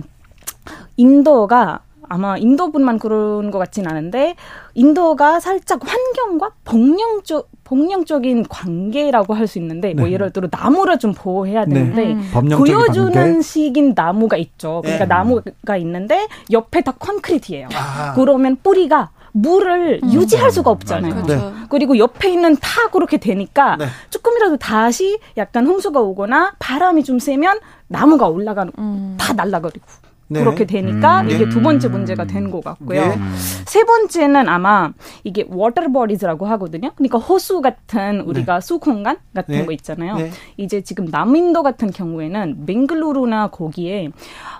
인도가 0.96 1.80
아마 2.08 2.36
인도분만 2.36 2.98
그런 2.98 3.50
것 3.50 3.58
같진 3.58 3.86
않은데 3.86 4.36
인도가 4.74 5.40
살짝 5.40 5.80
환경과 5.84 6.50
복령적 6.64 7.48
복령적인 7.64 8.46
관계라고 8.48 9.34
할 9.34 9.46
수 9.46 9.58
있는데 9.58 9.88
뭐 9.88 9.94
네. 9.94 10.02
뭐 10.02 10.10
예를 10.12 10.30
들어 10.30 10.48
나무를 10.50 10.98
좀 10.98 11.12
보호해야 11.12 11.64
네. 11.64 11.74
되는데 11.74 12.14
네. 12.14 12.56
보여주는 12.56 13.12
관계? 13.12 13.42
식인 13.42 13.92
나무가 13.94 14.36
있죠. 14.36 14.80
그러니까 14.82 15.04
네. 15.04 15.08
나무가 15.08 15.76
있는데 15.76 16.26
옆에 16.50 16.80
다 16.80 16.92
콘크리트예요. 16.98 17.68
아. 17.74 18.12
그러면 18.14 18.56
뿌리가 18.62 19.10
물을 19.32 20.00
음. 20.02 20.12
유지할 20.12 20.50
수가 20.50 20.70
없잖아요. 20.70 21.22
네. 21.24 21.38
그리고 21.68 21.98
옆에 21.98 22.30
있는 22.32 22.56
다 22.56 22.88
그렇게 22.90 23.18
되니까 23.18 23.76
네. 23.76 23.86
조금이라도 24.10 24.56
다시 24.56 25.18
약간 25.36 25.66
홍수가 25.66 26.00
오거나 26.00 26.54
바람이 26.58 27.04
좀 27.04 27.18
세면 27.18 27.60
나무가 27.88 28.28
올라가는 28.28 28.72
음. 28.78 29.16
다 29.20 29.34
날라버리고 29.34 29.84
네. 30.28 30.40
그렇게 30.40 30.64
되니까 30.64 31.20
음, 31.20 31.28
네. 31.28 31.34
이게 31.36 31.48
두 31.48 31.62
번째 31.62 31.86
문제가 31.88 32.24
된 32.24 32.50
것 32.50 32.64
같고요. 32.64 33.00
네. 33.00 33.16
세 33.66 33.84
번째는 33.84 34.48
아마 34.48 34.92
이게 35.24 35.44
워터버리즈라고 35.48 36.46
하거든요. 36.46 36.90
그러니까 36.96 37.18
호수 37.18 37.60
같은 37.60 38.20
우리가 38.22 38.60
네. 38.60 38.60
수공간 38.60 39.18
같은 39.34 39.54
네. 39.54 39.66
거 39.66 39.72
있잖아요. 39.72 40.16
네. 40.16 40.30
이제 40.56 40.80
지금 40.80 41.04
남인도 41.06 41.62
같은 41.62 41.90
경우에는 41.90 42.64
맹글루루나 42.66 43.48
거기에 43.48 44.10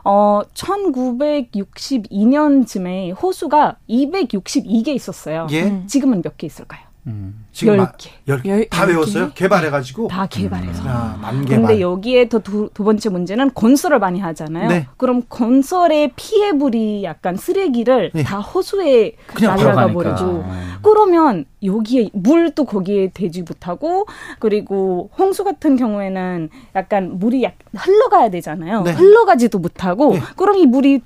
어 0.05 0.41
1962년쯤에 0.55 3.15
호수가 3.21 3.77
262개 3.89 4.89
있었어요. 4.89 5.47
예? 5.53 5.83
지금은 5.87 6.23
몇 6.23 6.37
개 6.37 6.47
있을까요? 6.47 6.81
음. 7.07 7.45
지금 7.53 7.77
10개. 7.79 8.09
10개. 8.29 8.69
다 8.69 8.85
외웠어요? 8.85 9.31
개발해가지고? 9.35 10.09
다 10.09 10.27
개발해서. 10.27 10.83
음. 10.83 10.89
아, 10.89 11.19
만 11.21 11.45
개발. 11.45 11.61
근데 11.67 11.81
여기에 11.81 12.29
더두두 12.29 12.85
번째 12.85 13.09
문제는 13.11 13.51
건설을 13.55 13.99
많이 13.99 14.21
하잖아요. 14.21 14.69
네. 14.69 14.87
그럼 14.97 15.23
건설의 15.29 16.13
피해물이 16.17 17.05
약간 17.05 17.37
쓰레기를 17.37 18.11
네. 18.13 18.23
다 18.25 18.41
호수에 18.41 19.13
날아가 19.41 19.93
버리고 19.93 20.45
그러면 20.83 21.45
여기에 21.63 22.11
물도 22.13 22.65
거기에 22.65 23.11
대지 23.15 23.43
못하고 23.43 24.07
그리고 24.39 25.11
홍수 25.19 25.43
같은 25.45 25.77
경우에는 25.77 26.51
약간 26.75 27.19
물이 27.19 27.43
약 27.43 27.55
흘러가야 27.75 28.31
되잖아요. 28.31 28.83
네. 28.83 28.93
흘러가지도 28.93 29.59
못하고 29.59 30.15
네. 30.15 30.21
그럼 30.37 30.57
이 30.59 30.67
물이 30.67 31.01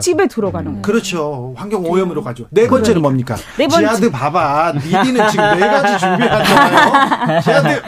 집에 0.00 0.28
들어가는 0.28 0.66
음. 0.66 0.72
거예요. 0.74 0.82
그렇죠. 0.82 1.54
환경 1.56 1.84
오염으로 1.84 2.22
가죠. 2.22 2.46
네 2.50 2.68
번째는 2.68 3.02
뭡니까? 3.02 3.34
네 3.56 3.66
번째. 3.66 3.78
지하드 3.86 4.10
봐봐. 4.10 4.74
니디는 4.74 5.28
지금 5.28 5.37
지금 5.38 5.60
네 5.60 5.66
가지 5.68 5.98
준비하잖아요. 5.98 7.40
제한테 7.42 7.80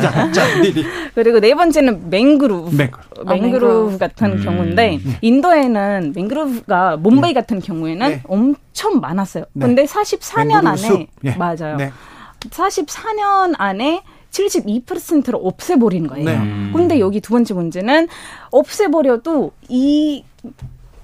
자, 0.00 0.32
자, 0.32 0.54
리리. 0.60 0.84
그리고 1.14 1.40
네 1.40 1.54
번째는 1.54 2.10
맹그루브. 2.10 2.76
맹그루브, 2.76 3.22
아, 3.26 3.34
맹그루브 3.34 3.98
같은 3.98 4.32
음. 4.32 4.42
경우인데 4.44 5.00
네. 5.02 5.18
인도에는 5.22 6.12
맹그루브가 6.14 6.96
몬베이 6.98 7.32
네. 7.32 7.40
같은 7.40 7.60
경우에는 7.60 8.08
네. 8.08 8.22
엄청 8.26 9.00
많았어요. 9.00 9.44
네. 9.54 9.66
근데 9.66 9.84
44년 9.84 10.66
안에 10.66 11.06
네. 11.20 11.36
맞아요. 11.36 11.78
44년 12.50 13.54
안에 13.56 14.02
72%를 14.30 15.38
없애버린 15.42 16.06
거예요. 16.06 16.24
네. 16.24 16.70
근데 16.72 16.98
여기 16.98 17.20
두 17.20 17.32
번째 17.32 17.54
문제는 17.54 18.08
없애버려도 18.50 19.52
이 19.68 20.24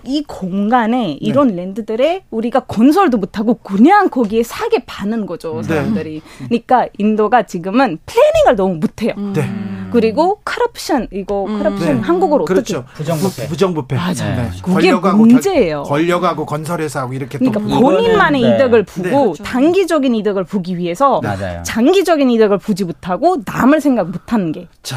이 0.05 0.23
공간에 0.27 1.17
이런 1.21 1.49
네. 1.49 1.57
랜드들에 1.57 2.25
우리가 2.31 2.61
건설도 2.61 3.19
못하고 3.19 3.55
그냥 3.55 4.09
거기에 4.09 4.43
사게 4.43 4.85
파는 4.87 5.27
거죠 5.27 5.57
네. 5.57 5.63
사람들이. 5.63 6.23
네. 6.41 6.47
그러니까 6.47 6.87
인도가 6.99 7.43
지금은 7.45 7.99
플래닝을 8.07 8.57
너무 8.57 8.77
못해요. 8.77 9.15
네. 9.35 9.49
그리고 9.91 10.41
커럽션 10.45 11.09
이거 11.13 11.45
커럽션 11.45 11.97
네. 11.97 12.01
한국어로 12.03 12.45
그렇죠. 12.45 12.79
어떻게 12.79 12.95
부정부패. 12.95 13.49
부정부패. 13.49 13.97
맞아요. 13.97 14.37
네. 14.37 14.51
그게 14.63 14.93
문제예요. 14.93 15.83
권력하고 15.85 16.45
건설회사하고 16.47 17.15
이렇게 17.15 17.39
그러니까 17.39 17.61
본인만의 17.61 18.41
이득을 18.43 18.85
보고 18.85 19.33
그렇죠. 19.33 19.43
단기적인 19.43 20.15
이득을 20.15 20.45
보기 20.45 20.77
위해서 20.77 21.21
맞아요. 21.23 21.63
장기적인 21.63 22.31
이득을 22.31 22.59
보지 22.59 22.85
못하고 22.85 23.39
남을 23.47 23.81
생각 23.81 24.11
못하는 24.11 24.53
게. 24.53 24.69
자. 24.83 24.97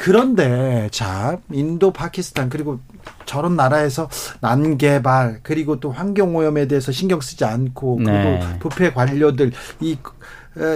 그런데 0.00 0.88
자 0.90 1.36
인도 1.52 1.92
파키스탄 1.92 2.48
그리고 2.48 2.80
저런 3.26 3.54
나라에서 3.54 4.08
난개발 4.40 5.40
그리고 5.42 5.78
또 5.78 5.92
환경 5.92 6.34
오염에 6.34 6.68
대해서 6.68 6.90
신경 6.90 7.20
쓰지 7.20 7.44
않고 7.44 7.96
그리고 7.96 8.10
네. 8.10 8.58
부패 8.60 8.94
관료들 8.94 9.52
이 9.80 9.98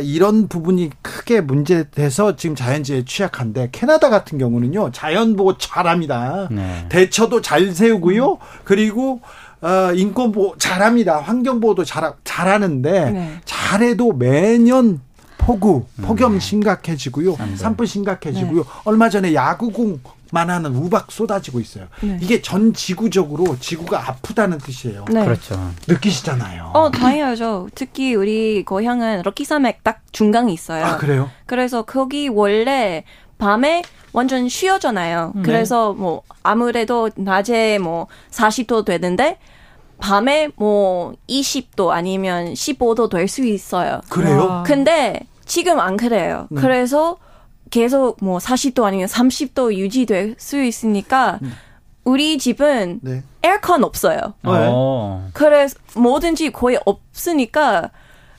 이런 0.03 0.49
부분이 0.49 0.91
크게 1.01 1.41
문제돼서 1.41 2.37
지금 2.37 2.55
자연재해 2.55 3.07
취약한데 3.07 3.71
캐나다 3.73 4.11
같은 4.11 4.37
경우는요 4.37 4.93
자연 4.93 5.37
보호 5.37 5.57
잘합니다 5.57 6.49
네. 6.51 6.85
대처도 6.91 7.41
잘 7.41 7.73
세우고요 7.73 8.37
그리고 8.65 9.23
어, 9.63 9.95
인권 9.95 10.33
보호 10.33 10.55
잘합니다 10.59 11.19
환경 11.19 11.61
보호도 11.61 11.85
잘 11.85 12.13
잘하는데 12.25 13.11
네. 13.11 13.41
잘해도 13.47 14.13
매년 14.13 15.01
폭우, 15.45 15.85
폭염 16.03 16.35
음. 16.35 16.41
심각해지고요. 16.41 17.37
산불 17.57 17.87
심각해지고요. 17.87 18.63
네. 18.63 18.69
얼마 18.85 19.09
전에 19.11 19.35
야구공 19.35 20.01
만 20.33 20.51
하는 20.51 20.75
우박 20.75 21.13
쏟아지고 21.13 21.61
있어요. 21.61 21.87
네. 22.01 22.19
이게 22.21 22.43
전 22.43 22.73
지구적으로 22.73 23.57
지구가 23.61 24.09
아프다는 24.09 24.59
뜻이에요. 24.59 25.05
네. 25.11 25.23
그렇죠. 25.25 25.71
느끼시잖아요. 25.87 26.71
어, 26.75 26.91
당연하죠. 26.91 27.69
특히 27.75 28.15
우리 28.15 28.65
고향은 28.65 29.23
럭키산맥 29.25 29.85
딱 29.85 30.01
중간에 30.13 30.53
있어요. 30.53 30.85
아, 30.85 30.97
그래요? 30.97 31.31
그래서 31.47 31.83
거기 31.83 32.29
원래 32.29 33.05
밤에 33.39 33.83
완전 34.13 34.49
쉬어잖아요. 34.49 35.33
네. 35.37 35.43
그래서 35.43 35.93
뭐 35.93 36.23
아무래도 36.43 37.11
낮에 37.17 37.79
뭐 37.79 38.07
40도 38.31 38.85
되는데 38.85 39.39
밤에 40.01 40.49
뭐 40.57 41.15
20도 41.29 41.91
아니면 41.91 42.55
15도 42.55 43.09
될 43.11 43.29
수 43.29 43.45
있어요. 43.45 44.01
그래요? 44.09 44.65
근데 44.67 45.21
지금 45.45 45.81
안 45.81 45.97
그래요. 45.97 46.47
네. 46.51 46.61
그래서 46.61 47.19
계속 47.71 48.19
뭐 48.21 48.39
40도 48.39 48.85
아니면 48.85 49.09
30도 49.09 49.75
유지될 49.75 50.37
수 50.39 50.63
있으니까 50.63 51.39
음. 51.43 51.53
우리 52.05 52.39
집은 52.39 53.01
네. 53.03 53.23
에어컨 53.43 53.83
없어요. 53.83 54.19
네. 54.43 54.51
어. 54.51 55.29
그래서 55.33 55.77
뭐든지 55.97 56.51
거의 56.51 56.79
없으니까 56.85 57.91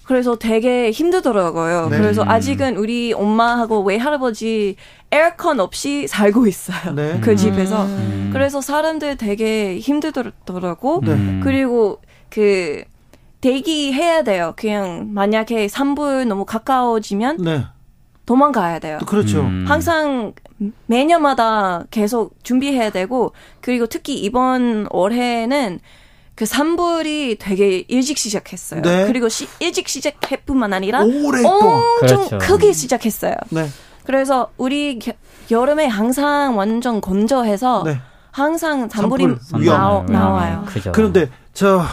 그래서 0.05 0.37
되게 0.37 0.91
힘들더라고요. 0.91 1.89
네. 1.89 1.97
그래서 1.97 2.23
아직은 2.23 2.77
우리 2.77 3.11
엄마하고 3.11 3.81
외할아버지 3.81 4.75
에어컨 5.11 5.59
없이 5.59 6.07
살고 6.07 6.45
있어요. 6.47 6.93
네. 6.93 7.19
그 7.21 7.35
집에서. 7.35 7.85
음. 7.85 8.29
그래서 8.31 8.61
사람들 8.61 9.17
되게 9.17 9.79
힘들더라고. 9.79 11.01
네. 11.03 11.39
그리고 11.43 12.01
그 12.29 12.83
대기해야 13.45 14.23
돼요. 14.23 14.53
그냥 14.55 15.09
만약에 15.11 15.67
산불 15.67 16.27
너무 16.27 16.45
가까워지면 16.45 17.37
네. 17.37 17.63
도망가야 18.25 18.79
돼요. 18.79 18.97
그렇죠. 19.05 19.41
음. 19.41 19.65
항상 19.67 20.33
매년마다 20.87 21.83
계속 21.91 22.43
준비해야 22.43 22.89
되고 22.89 23.33
그리고 23.61 23.85
특히 23.85 24.15
이번 24.15 24.87
올해는 24.89 25.79
그 26.33 26.47
산불이 26.47 27.37
되게 27.39 27.85
일찍 27.87 28.17
시작했어요. 28.17 28.81
네. 28.81 29.05
그리고 29.05 29.29
시, 29.29 29.47
일찍 29.59 29.89
시작해뿐만 29.89 30.73
아니라 30.73 31.03
오래 31.03 31.43
엄청 31.43 32.27
그렇죠. 32.27 32.37
크게 32.39 32.73
시작했어요. 32.73 33.35
네. 33.51 33.67
그래서 34.05 34.49
우리 34.57 34.97
겨, 34.97 35.11
여름에 35.51 35.85
항상 35.85 36.57
완전 36.57 36.99
건조해서 36.99 37.83
네. 37.85 37.99
항상 38.31 38.89
산불이 38.89 39.35
산불 39.39 39.65
나오, 39.67 40.03
나와요. 40.05 40.65
그런데 40.91 41.29
저 41.53 41.83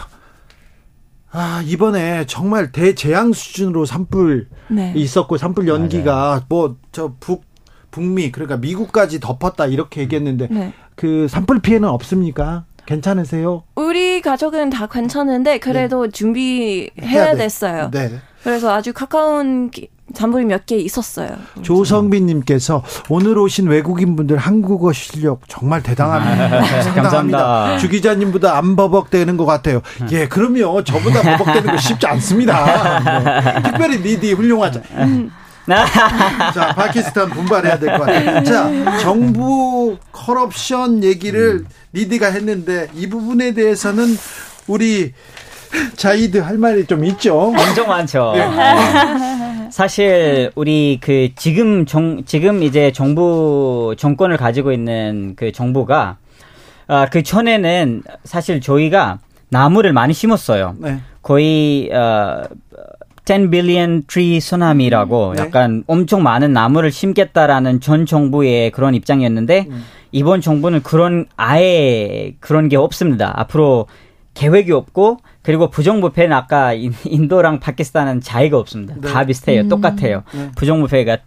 아, 1.35 1.63
이번에 1.65 2.25
정말 2.27 2.71
대재앙 2.71 3.33
수준으로 3.33 3.85
산불 3.85 4.47
네. 4.69 4.93
있었고 4.95 5.37
산불 5.37 5.67
연기가 5.67 6.45
뭐 6.47 6.77
저 6.91 7.15
북 7.19 7.43
북미 7.89 8.31
그러니까 8.31 8.57
미국까지 8.57 9.19
덮었다 9.19 9.65
이렇게 9.67 10.01
얘기했는데 10.01 10.47
네. 10.49 10.73
그 10.95 11.27
산불 11.27 11.59
피해는 11.61 11.89
없습니까? 11.89 12.65
괜찮으세요? 12.85 13.63
우리 13.75 14.21
가족은 14.21 14.69
다 14.69 14.87
괜찮은데 14.87 15.57
그래도 15.59 16.05
네. 16.05 16.11
준비해야 16.11 17.35
됐어요. 17.35 17.89
네. 17.91 18.11
그래서 18.43 18.73
아주 18.73 18.93
가까운 18.93 19.71
잔불이 20.13 20.45
몇 20.45 20.65
개 20.65 20.77
있었어요. 20.77 21.29
조성빈님께서 21.61 22.83
오늘 23.09 23.37
오신 23.37 23.67
외국인분들 23.67 24.37
한국어 24.37 24.93
실력 24.93 25.41
정말 25.47 25.83
대단합니다. 25.83 26.57
아, 26.57 26.81
상당합니다. 26.81 27.77
주 27.79 27.89
기자님보다 27.89 28.57
안 28.57 28.75
버벅대는 28.75 29.35
것 29.37 29.45
같아요. 29.45 29.81
예, 30.11 30.27
그럼요. 30.27 30.83
저보다 30.83 31.21
버벅대는 31.37 31.71
거 31.71 31.77
쉽지 31.77 32.07
않습니다. 32.07 32.99
네. 32.99 33.61
특별히 33.63 33.99
니디 33.99 34.33
훌륭하죠. 34.33 34.81
자, 35.65 36.73
파키스탄 36.75 37.29
분발해야 37.29 37.79
될 37.79 37.97
것 37.97 38.05
같아요. 38.05 38.43
자, 38.43 38.97
정부 38.99 39.97
커럽션 40.11 41.03
얘기를 41.03 41.65
니디가 41.93 42.27
했는데 42.27 42.87
이 42.93 43.07
부분에 43.09 43.53
대해서는 43.53 44.17
우리 44.67 45.13
자이드 45.95 46.37
할 46.37 46.57
말이 46.57 46.85
좀 46.85 47.03
있죠. 47.05 47.39
엄청 47.57 47.87
많죠. 47.87 48.33
네. 48.35 49.42
사실 49.73 50.51
우리 50.53 50.99
그 51.01 51.29
지금 51.35 51.87
정 51.87 52.23
지금 52.25 52.61
이제 52.61 52.91
정부 52.91 53.95
정권을 53.97 54.37
가지고 54.37 54.71
있는 54.71 55.33
그 55.35 55.51
정부가 55.51 56.17
아, 56.85 57.07
그 57.09 57.23
전에는 57.23 58.03
사실 58.23 58.61
저희가 58.61 59.17
나무를 59.49 59.91
많이 59.91 60.13
심었어요. 60.13 60.75
네. 60.77 60.99
거의 61.23 61.89
어, 61.91 62.43
10 63.25 63.49
billion 63.49 64.03
tree 64.05 64.39
소나미라고 64.39 65.33
네. 65.37 65.41
약간 65.41 65.83
엄청 65.87 66.21
많은 66.21 66.53
나무를 66.53 66.91
심겠다라는 66.91 67.79
전 67.79 68.05
정부의 68.05 68.69
그런 68.69 68.93
입장이었는데 68.93 69.65
음. 69.71 69.83
이번 70.11 70.41
정부는 70.41 70.83
그런 70.83 71.25
아예 71.35 72.35
그런 72.39 72.69
게 72.69 72.77
없습니다. 72.77 73.33
앞으로 73.37 73.87
계획이 74.33 74.71
없고 74.71 75.17
그리고 75.41 75.69
부정부패는 75.69 76.35
아까 76.35 76.73
인도랑 76.73 77.59
파키스탄은 77.59 78.21
차이가 78.21 78.57
없습니다. 78.57 78.95
네. 78.99 79.07
다 79.11 79.25
비슷해요. 79.25 79.61
음. 79.61 79.69
똑같아요. 79.69 80.23
네. 80.33 80.51
부정부패가 80.55 81.17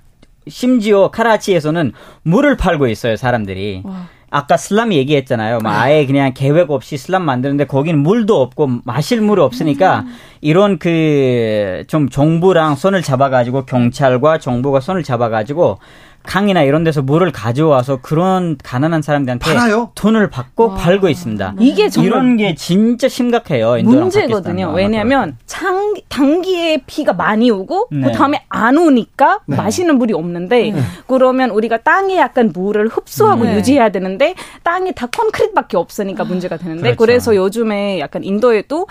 심지어 0.49 1.11
카라치에서는 1.11 1.93
물을 2.23 2.57
팔고 2.57 2.87
있어요, 2.89 3.17
사람들이. 3.17 3.83
와. 3.85 4.09
아까 4.29 4.57
슬람 4.57 4.93
얘기했잖아요. 4.93 5.59
막 5.63 5.71
네. 5.71 5.77
아예 5.77 6.07
그냥 6.07 6.33
계획 6.35 6.71
없이 6.71 6.97
슬람 6.99 7.23
만드는데 7.23 7.67
거기는 7.67 7.99
물도 8.01 8.41
없고 8.43 8.81
마실 8.85 9.21
물이 9.21 9.41
없으니까 9.41 10.01
음. 10.01 10.15
이런 10.41 10.79
그 10.79 11.85
좀 11.89 12.09
정부랑 12.09 12.75
손을 12.75 13.03
잡아가지고 13.03 13.67
경찰과 13.67 14.39
정부가 14.39 14.81
손을 14.81 15.03
잡아가지고 15.03 15.79
강이나 16.27 16.63
이런 16.63 16.85
데서 16.85 17.03
물을 17.03 17.33
가져와서 17.33 18.01
그런 18.03 18.57
가난한 18.63 19.03
사람들한테 19.03 19.45
팔아요? 19.45 19.93
돈을 19.95 20.29
받고 20.31 20.69
와. 20.69 20.75
팔고 20.75 21.09
있습니다. 21.09 21.55
이게 21.61 21.89
이런 21.99 22.37
게 22.37 22.55
진짜 22.55 23.09
심각해요. 23.09 23.77
문제거든요. 23.83 24.73
왜냐하면 24.75 25.37
장, 25.47 25.95
단기에 26.09 26.83
피가 26.87 27.13
많이 27.15 27.51
오고 27.51 27.89
네. 27.93 28.03
그 28.03 28.13
다음에 28.13 28.45
안 28.49 28.77
오니까 28.77 29.41
네. 29.47 29.57
마시는 29.57 29.97
물이 29.99 30.13
없는데 30.15 30.71
네. 30.71 30.81
그러면 31.07 31.51
우리가 31.51 31.79
땅에 31.79 32.17
약간 32.19 32.51
물을 32.53 32.89
흡수하고 32.89 33.45
네. 33.45 33.57
유지해야 33.57 33.91
되는데 33.91 34.35
땅에 34.63 34.93
다 34.93 35.07
콘크리트밖에 35.07 35.77
없으니까 35.77 36.25
문제가 36.25 36.57
되는데 36.57 36.83
그렇죠. 36.83 36.97
그래서 36.99 37.37
요즘에 37.37 38.01
약간 38.01 38.25
인도에도 38.25 38.87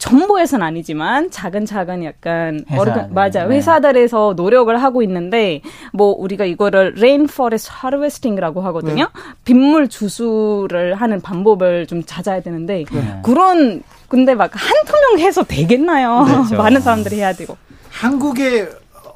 전부에서는 0.00 0.66
아니지만 0.66 1.30
차근차근 1.30 2.04
약간 2.04 2.64
회사, 2.70 2.80
어르 2.80 2.92
맞아 3.10 3.44
네. 3.44 3.56
회사들에서 3.56 4.32
노력을 4.34 4.74
하고 4.82 5.02
있는데 5.02 5.60
뭐 5.92 6.14
우리가 6.18 6.46
이거를 6.46 6.94
rainforest 6.96 7.70
harvesting이라고 7.84 8.62
하거든요. 8.62 9.04
네. 9.04 9.20
빗물 9.44 9.88
주수를 9.88 10.94
하는 10.94 11.20
방법을 11.20 11.86
좀 11.86 12.02
찾아야 12.04 12.40
되는데 12.40 12.84
네. 12.90 13.20
그런 13.22 13.82
근데 14.08 14.34
막한 14.34 14.60
투명해서 14.86 15.44
되겠나요? 15.44 16.24
그렇죠. 16.26 16.56
많은 16.56 16.80
사람들이 16.80 17.16
해야 17.16 17.34
되고. 17.34 17.56
한국에 17.90 18.68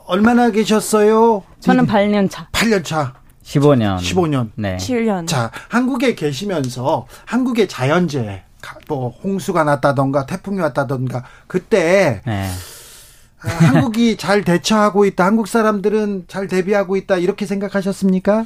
얼마나 0.07 0.51
계셨어요? 0.51 1.43
저는 1.61 1.87
8년 1.87 2.31
차. 2.31 2.47
8년 2.53 2.85
차. 2.85 3.15
15년. 3.43 3.99
15년. 3.99 4.51
네. 4.55 4.77
7년. 4.77 5.27
자, 5.27 5.51
한국에 5.69 6.15
계시면서 6.15 7.07
한국의 7.25 7.69
자연재해, 7.69 8.43
뭐 8.89 9.11
홍수가 9.23 9.65
났다던가 9.65 10.27
태풍이 10.27 10.61
왔다던가 10.61 11.25
그때 11.47 12.21
네. 12.27 12.47
아, 13.43 13.49
한국이 13.49 14.17
잘 14.19 14.43
대처하고 14.43 15.05
있다. 15.05 15.25
한국 15.25 15.49
사람들은 15.49 16.25
잘 16.29 16.47
대비하고 16.49 16.97
있다. 16.97 17.17
이렇게 17.19 17.47
생각하셨습니까? 17.47 18.45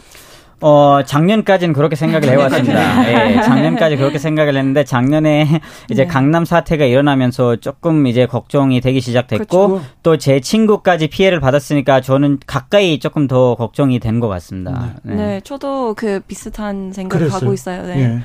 어, 0.61 1.03
작년까지는 1.07 1.73
그렇게 1.73 1.95
생각을 1.95 2.29
해왔습니다. 2.31 3.31
예, 3.31 3.41
작년까지 3.43 3.97
그렇게 3.97 4.19
생각을 4.19 4.57
했는데 4.57 4.83
작년에 4.83 5.61
이제 5.89 6.03
네. 6.03 6.09
강남 6.09 6.45
사태가 6.45 6.85
일어나면서 6.85 7.57
조금 7.57 8.09
이제 8.09 8.27
걱정이 8.27 8.81
되기 8.81 9.01
시작됐고 9.01 9.69
그렇죠. 9.69 9.85
또제 10.03 10.41
친구까지 10.41 11.07
피해를 11.11 11.39
받았으니까 11.39 12.01
저는 12.01 12.41
가까이 12.49 12.99
조금 12.99 13.29
더 13.29 13.55
걱정이 13.55 14.01
된 14.01 14.19
것 14.19 14.27
같습니다. 14.27 14.95
네. 15.05 15.15
네. 15.15 15.27
네. 15.27 15.41
저도 15.45 15.95
그 15.95 16.19
비슷한 16.27 16.93
생각을 16.93 17.33
하고 17.33 17.53
있어요. 17.53 17.87
네. 17.87 18.21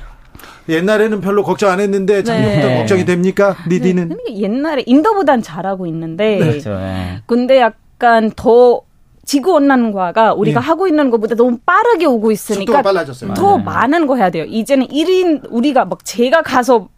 예. 0.68 0.74
옛날에는 0.74 1.20
별로 1.20 1.42
걱정 1.42 1.70
안 1.70 1.80
했는데 1.80 2.22
작년부터 2.22 2.68
네. 2.68 2.78
걱정이 2.78 3.04
됩니까? 3.04 3.56
리디는? 3.66 4.08
네. 4.08 4.36
옛날에 4.36 4.82
인도보단 4.86 5.42
잘하고 5.42 5.86
있는데 5.86 6.38
그렇죠. 6.38 6.78
네. 6.78 7.22
근데 7.26 7.58
약간 7.60 8.30
더 8.34 8.82
지구 9.24 9.52
온난화가 9.54 10.34
우리가 10.34 10.60
예. 10.60 10.64
하고 10.64 10.86
있는 10.86 11.10
것보다 11.10 11.34
너무 11.34 11.58
빠르게 11.64 12.04
오고 12.04 12.30
있으니까 12.30 12.82
더 12.82 13.56
네. 13.56 13.64
많은 13.64 14.06
거 14.06 14.16
해야 14.16 14.30
돼요. 14.30 14.44
이제는 14.44 14.88
1인 14.88 15.48
우리가 15.50 15.86
막 15.86 16.04
제가 16.04 16.42
가서 16.42 16.88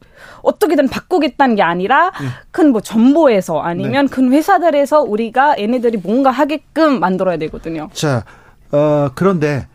어떻게든 0.43 0.89
바꾸겠다는 0.89 1.57
게 1.57 1.63
아니라 1.63 2.13
예. 2.23 2.27
큰뭐 2.51 2.81
정보에서 2.81 3.61
아니면 3.61 4.07
네. 4.07 4.15
큰 4.15 4.33
회사들에서 4.33 5.03
우리가 5.03 5.59
얘네들이 5.59 5.99
뭔가 5.99 6.31
하게끔 6.31 7.01
만들어야 7.01 7.37
되거든요. 7.37 7.89
자, 7.93 8.25
어, 8.73 9.11
그런데 9.15 9.67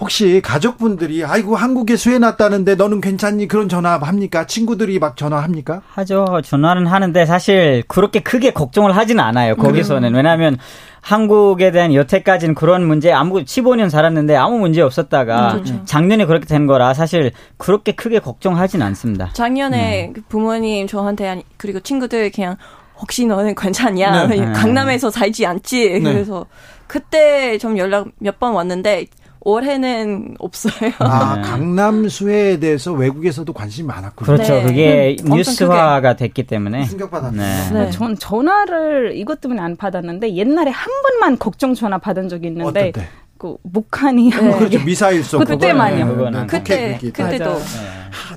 혹시 0.00 0.40
가족분들이 0.42 1.24
아이고 1.24 1.54
한국에 1.54 1.94
수해 1.96 2.18
났다는데 2.18 2.74
너는 2.74 3.00
괜찮니 3.00 3.46
그런 3.46 3.68
전화 3.68 3.96
합니까? 3.96 4.44
친구들이 4.44 4.98
막 4.98 5.16
전화합니까? 5.16 5.82
하죠. 5.86 6.26
전화는 6.44 6.86
하는데 6.86 7.24
사실 7.26 7.84
그렇게 7.86 8.20
크게 8.20 8.50
걱정을 8.52 8.96
하지는 8.96 9.22
않아요. 9.22 9.54
거기서는 9.54 10.08
그래요? 10.10 10.16
왜냐하면 10.16 10.58
한국에 11.00 11.70
대한 11.70 11.94
여태까지는 11.94 12.56
그런 12.56 12.84
문제 12.86 13.12
아무 13.12 13.44
15년 13.44 13.88
살았는데 13.88 14.34
아무 14.34 14.58
문제 14.58 14.80
없었다가 14.82 15.52
음, 15.52 15.62
그렇죠. 15.62 15.84
작년에 15.84 16.26
그렇게 16.26 16.46
된 16.46 16.66
거라 16.66 16.92
사실 16.92 17.30
그렇게 17.56 17.92
크게 17.92 18.18
걱정하진 18.18 18.82
않습니다. 18.82 19.30
작년에 19.34 20.12
네. 20.12 20.22
부모님 20.28 20.88
저한테 20.88 21.44
그리고 21.56 21.78
친구들 21.78 22.32
그냥 22.32 22.56
혹시 22.98 23.26
너는 23.26 23.54
괜찮냐? 23.54 24.26
네. 24.26 24.52
강남에서 24.52 25.10
살지 25.10 25.46
않지? 25.46 26.00
네. 26.00 26.12
그래서 26.12 26.46
그때 26.88 27.58
좀 27.58 27.78
연락 27.78 28.08
몇 28.18 28.40
번 28.40 28.54
왔는데 28.54 29.06
올해는 29.44 30.36
없어요. 30.38 30.90
아, 30.98 31.36
네. 31.36 31.42
강남 31.42 32.08
수해에 32.08 32.58
대해서 32.58 32.92
외국에서도 32.92 33.52
관심이 33.52 33.86
많았군요. 33.86 34.26
그렇죠. 34.26 34.54
네. 34.54 34.62
그게 34.62 35.16
음, 35.24 35.34
뉴스화가 35.36 36.16
됐기 36.16 36.44
때문에. 36.44 36.86
충격받았네. 36.86 37.70
네. 37.72 37.84
네. 37.84 37.90
전 37.90 38.16
전화를 38.16 39.12
이것 39.16 39.40
때문에 39.40 39.60
안 39.60 39.76
받았는데 39.76 40.34
옛날에 40.34 40.70
한 40.70 40.88
번만 41.02 41.38
걱정 41.38 41.74
전화 41.74 41.98
받은 41.98 42.28
적이 42.28 42.48
있는데? 42.48 42.92
그 43.36 43.56
북한이 43.70 44.30
네. 44.30 44.58
그렇죠 44.58 44.82
미사일 44.84 45.22
쏘고 45.22 45.44
그때만요. 45.44 46.30
네, 46.30 46.46
그때 46.46 46.98
그때도 46.98 47.58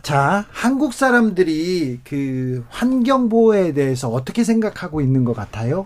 자 0.02 0.44
한국 0.50 0.94
사람들이 0.94 2.00
그 2.04 2.66
환경 2.68 3.30
보호에 3.30 3.74
대해서 3.74 4.10
어떻게 4.10 4.44
생각하고 4.44 5.00
있는 5.00 5.24
것 5.24 5.34
같아요? 5.36 5.86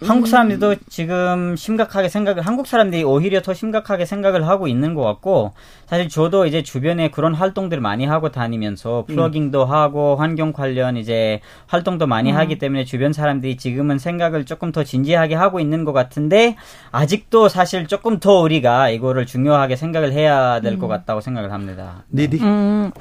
한국 0.00 0.28
사람들도 0.28 0.76
지금 0.88 1.56
심각하게 1.56 2.08
생각을 2.08 2.42
한국 2.42 2.66
사람들이 2.66 3.02
오히려 3.02 3.42
더 3.42 3.52
심각하게 3.52 4.04
생각을 4.04 4.46
하고 4.46 4.68
있는 4.68 4.94
것 4.94 5.02
같고 5.02 5.52
사실 5.86 6.08
저도 6.08 6.46
이제 6.46 6.62
주변에 6.62 7.10
그런 7.10 7.34
활동들을 7.34 7.80
많이 7.80 8.06
하고 8.06 8.30
다니면서 8.30 9.04
음. 9.08 9.14
플러깅도 9.14 9.64
음. 9.64 9.70
하고 9.70 10.16
환경 10.16 10.52
관련 10.52 10.96
이제 10.96 11.40
활동도 11.66 12.06
많이 12.06 12.30
음. 12.30 12.36
하기 12.36 12.58
때문에 12.58 12.84
주변 12.84 13.12
사람들이 13.12 13.56
지금은 13.56 13.98
생각을 13.98 14.44
조금 14.44 14.70
더 14.70 14.84
진지하게 14.84 15.34
하고 15.34 15.58
있는 15.58 15.84
것 15.84 15.92
같은데 15.92 16.56
아직도 16.92 17.48
사실 17.48 17.86
조금 17.88 18.20
더 18.20 18.40
우리가 18.40 18.90
이거를 18.90 19.26
중요하게 19.26 19.76
생각을 19.76 20.12
해야 20.12 20.60
될것 20.60 20.84
음. 20.84 20.88
같다고 20.88 21.20
생각을 21.20 21.52
합니다. 21.52 22.04
음, 22.46 22.92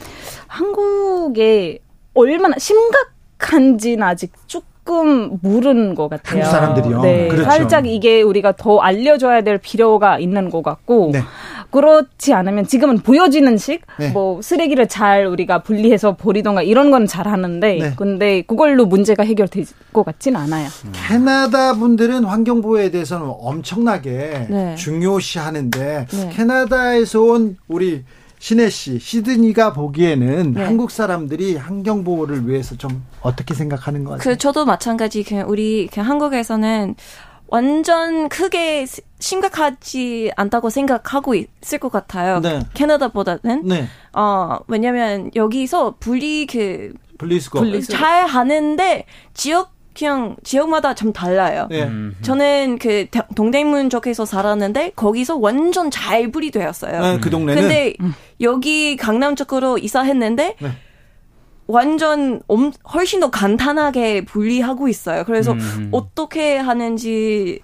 한국에 0.47 1.79
얼마나 2.13 2.57
심각 2.57 3.17
한지는 3.39 4.03
아직 4.03 4.33
쭉 4.47 4.65
조금 4.87 5.37
모르는 5.41 5.95
것 5.95 6.07
같아요. 6.07 6.43
한국 6.43 6.49
사람들이요. 6.49 7.01
네, 7.01 7.27
그렇죠. 7.27 7.43
살짝 7.43 7.85
이게 7.85 8.21
우리가 8.21 8.53
더 8.53 8.79
알려줘야 8.79 9.41
될 9.41 9.57
필요가 9.57 10.17
있는 10.17 10.49
것 10.49 10.63
같고 10.63 11.09
네. 11.11 11.19
그렇지 11.71 12.33
않으면 12.33 12.65
지금은 12.65 12.99
보여지는 12.99 13.57
식, 13.57 13.81
네. 13.99 14.09
뭐 14.11 14.41
쓰레기를 14.41 14.87
잘 14.87 15.25
우리가 15.27 15.61
분리해서 15.63 16.15
버리던가 16.15 16.61
이런 16.63 16.89
건 16.91 17.05
잘 17.07 17.27
하는데, 17.27 17.77
네. 17.77 17.93
근데 17.95 18.41
그걸로 18.41 18.85
문제가 18.85 19.23
해결될 19.23 19.65
것 19.93 20.03
같진 20.03 20.35
않아요. 20.35 20.67
음. 20.85 20.91
캐나다 20.93 21.73
분들은 21.73 22.23
환경 22.23 22.61
보호에 22.61 22.89
대해서는 22.89 23.27
엄청나게 23.29 24.47
네. 24.49 24.75
중요시하는데 24.75 26.07
네. 26.09 26.29
캐나다에서 26.33 27.21
온 27.21 27.57
우리 27.67 28.03
신혜 28.39 28.69
씨, 28.69 28.99
시드니가 28.99 29.73
보기에는 29.73 30.53
네. 30.53 30.63
한국 30.63 30.91
사람들이 30.91 31.57
환경 31.57 32.03
보호를 32.03 32.47
위해서 32.47 32.75
좀 32.77 33.03
어떻게 33.21 33.53
생각하는 33.53 34.03
것 34.03 34.11
같아요? 34.11 34.23
그 34.23 34.37
저도 34.37 34.65
마찬가지 34.65 35.23
그냥 35.23 35.49
우리 35.49 35.87
그냥 35.87 36.09
한국에서는 36.09 36.95
완전 37.47 38.29
크게 38.29 38.85
심각하지 39.19 40.31
않다고 40.35 40.69
생각하고 40.69 41.33
있을 41.33 41.79
것 41.79 41.91
같아요. 41.91 42.39
네. 42.41 42.59
캐나다보다는. 42.73 43.65
네. 43.65 43.87
어, 44.13 44.59
왜냐면 44.67 45.31
여기서 45.35 45.95
분리 45.99 46.45
그 46.45 46.93
분리수거 47.17 47.81
잘 47.81 48.27
하는데 48.27 49.05
지역 49.33 49.76
그냥 49.97 50.35
지역마다 50.43 50.93
좀 50.93 51.11
달라요. 51.11 51.67
네. 51.69 51.89
저는 52.21 52.77
그 52.79 53.07
동대문 53.35 53.89
쪽에서 53.89 54.25
살았는데 54.25 54.91
거기서 54.95 55.37
완전 55.37 55.89
잘 55.89 56.31
분리되었어요. 56.31 57.01
네, 57.01 57.19
그 57.19 57.29
동네는. 57.29 57.61
근데 57.61 57.93
음. 58.01 58.13
여기 58.41 58.95
강남 58.95 59.35
쪽으로 59.35 59.77
이사했는데 59.77 60.55
네. 60.59 60.69
완전 61.65 62.41
엄, 62.47 62.71
훨씬 62.93 63.19
더 63.19 63.29
간단하게 63.29 64.25
분리하고 64.25 64.87
있어요. 64.87 65.23
그래서 65.25 65.53
음. 65.53 65.89
어떻게 65.91 66.57
하는지 66.57 67.59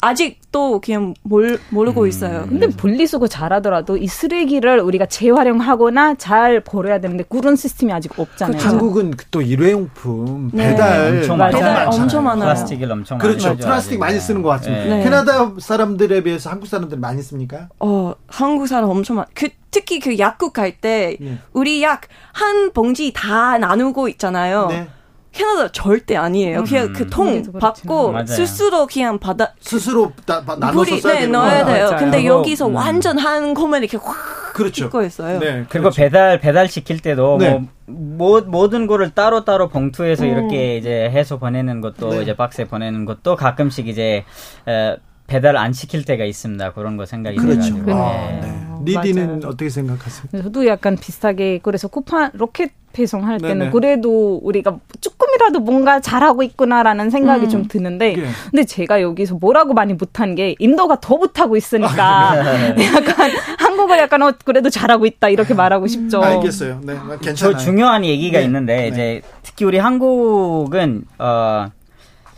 아직도 0.00 0.80
그냥 0.80 1.14
몰, 1.22 1.58
모르고 1.70 2.02
음. 2.02 2.08
있어요. 2.08 2.46
근데 2.48 2.68
분리수거 2.68 3.26
잘하더라도 3.26 3.96
이 3.96 4.06
쓰레기를 4.06 4.80
우리가 4.80 5.06
재활용하거나 5.06 6.14
잘 6.14 6.60
버려야 6.60 7.00
되는데 7.00 7.24
그런 7.28 7.56
시스템이 7.56 7.92
아직 7.92 8.18
없잖아요. 8.18 8.58
그렇죠. 8.58 8.68
한국은 8.68 9.14
또 9.30 9.42
일회용품 9.42 10.50
네. 10.52 10.68
배달 10.70 11.16
엄청, 11.16 11.38
배달 11.38 11.86
엄청 11.88 12.24
많아요. 12.24 12.44
플라스틱을 12.44 12.92
엄청 12.92 13.18
그렇죠. 13.18 13.48
많이 13.48 13.58
플라스틱 13.60 13.98
많이 13.98 14.20
쓰는 14.20 14.42
것 14.42 14.48
같습니다. 14.50 14.84
네. 14.84 15.02
캐나다 15.02 15.52
사람들에 15.58 16.22
비해서 16.22 16.50
한국 16.50 16.66
사람들 16.66 16.98
많이 16.98 17.22
씁니까? 17.22 17.68
어, 17.80 18.14
한국 18.28 18.66
사람 18.66 18.90
엄청 18.90 19.16
많. 19.16 19.26
그 19.34 19.48
특히 19.70 19.98
그 20.00 20.18
약국 20.18 20.52
갈때 20.52 21.16
네. 21.20 21.38
우리 21.52 21.82
약 21.82 22.02
한 22.38 22.70
봉지 22.72 23.12
다 23.12 23.58
나누고 23.58 24.08
있잖아요. 24.10 24.68
네. 24.68 24.88
캐나다 25.38 25.68
절대 25.70 26.16
아니에요. 26.16 26.64
그냥 26.64 26.86
음. 26.86 26.92
그통 26.92 27.28
음, 27.28 27.52
받고 27.60 28.10
맞아요. 28.10 28.26
스스로 28.26 28.86
그냥 28.86 29.18
받아 29.18 29.52
스스로 29.60 30.12
다, 30.26 30.42
나눠서 30.58 30.96
써야 30.98 31.20
네, 31.20 31.26
넣어야 31.28 31.64
돼요. 31.64 31.84
맞아요. 31.86 31.96
근데 31.96 32.24
여기서 32.24 32.66
음. 32.66 32.74
완전 32.74 33.18
한 33.18 33.54
코만 33.54 33.82
이렇게 33.82 33.96
확 33.98 34.16
그렇죠. 34.52 34.84
찍고 34.84 35.04
있어요. 35.04 35.38
네, 35.38 35.64
그리고 35.68 35.90
그렇죠. 35.90 35.96
배달 35.96 36.40
배달 36.40 36.68
시킬 36.68 36.98
때도 36.98 37.38
네. 37.38 37.64
뭐 37.86 38.40
모든 38.40 38.88
거를 38.88 39.10
따로 39.10 39.44
따로 39.44 39.68
봉투에서 39.68 40.24
음. 40.24 40.30
이렇게 40.30 40.76
이제 40.76 41.08
해서 41.10 41.38
보내는 41.38 41.80
것도 41.80 42.10
네. 42.10 42.22
이제 42.22 42.34
박스에 42.36 42.64
보내는 42.64 43.04
것도 43.04 43.36
가끔씩 43.36 43.86
이제 43.86 44.24
에, 44.66 44.96
배달 45.28 45.58
안 45.58 45.74
시킬 45.74 46.04
때가 46.04 46.24
있습니다. 46.24 46.72
그런 46.72 46.96
거 46.96 47.04
생각이 47.06 47.36
그렇죠. 47.36 47.74
아, 47.90 48.40
네. 48.40 48.40
네. 48.40 48.58
리디는 48.84 49.26
맞아요. 49.26 49.40
어떻게 49.44 49.68
생각하세요? 49.68 50.42
저도 50.42 50.66
약간 50.66 50.96
비슷하게 50.96 51.60
그래서 51.62 51.86
쿠팡 51.86 52.30
로켓 52.32 52.72
배송할 52.94 53.38
때는 53.38 53.58
네네. 53.58 53.70
그래도 53.70 54.40
우리가 54.42 54.78
조금이라도 55.02 55.60
뭔가 55.60 56.00
잘하고 56.00 56.42
있구나라는 56.42 57.10
생각이 57.10 57.44
음. 57.44 57.50
좀 57.50 57.68
드는데 57.68 58.14
네. 58.16 58.26
근데 58.50 58.64
제가 58.64 59.02
여기서 59.02 59.34
뭐라고 59.34 59.74
많이 59.74 59.92
못한 59.92 60.34
게 60.34 60.54
인도가 60.58 60.98
더 60.98 61.18
못하고 61.18 61.58
있으니까 61.58 62.30
아, 62.30 62.42
네. 62.74 62.86
약간 62.96 63.30
한국을 63.58 63.98
약간 63.98 64.22
어, 64.22 64.32
그래도 64.42 64.70
잘하고 64.70 65.04
있다 65.04 65.28
이렇게 65.28 65.52
말하고 65.52 65.86
싶죠. 65.86 66.22
알겠어요. 66.22 66.80
네, 66.84 66.94
괜찮아요. 67.20 67.34
저 67.34 67.56
중요한 67.58 68.06
얘기가 68.06 68.38
네. 68.38 68.44
있는데 68.46 68.76
네. 68.76 68.88
이제 68.88 69.22
특히 69.42 69.66
우리 69.66 69.76
한국은 69.76 71.04
어 71.18 71.66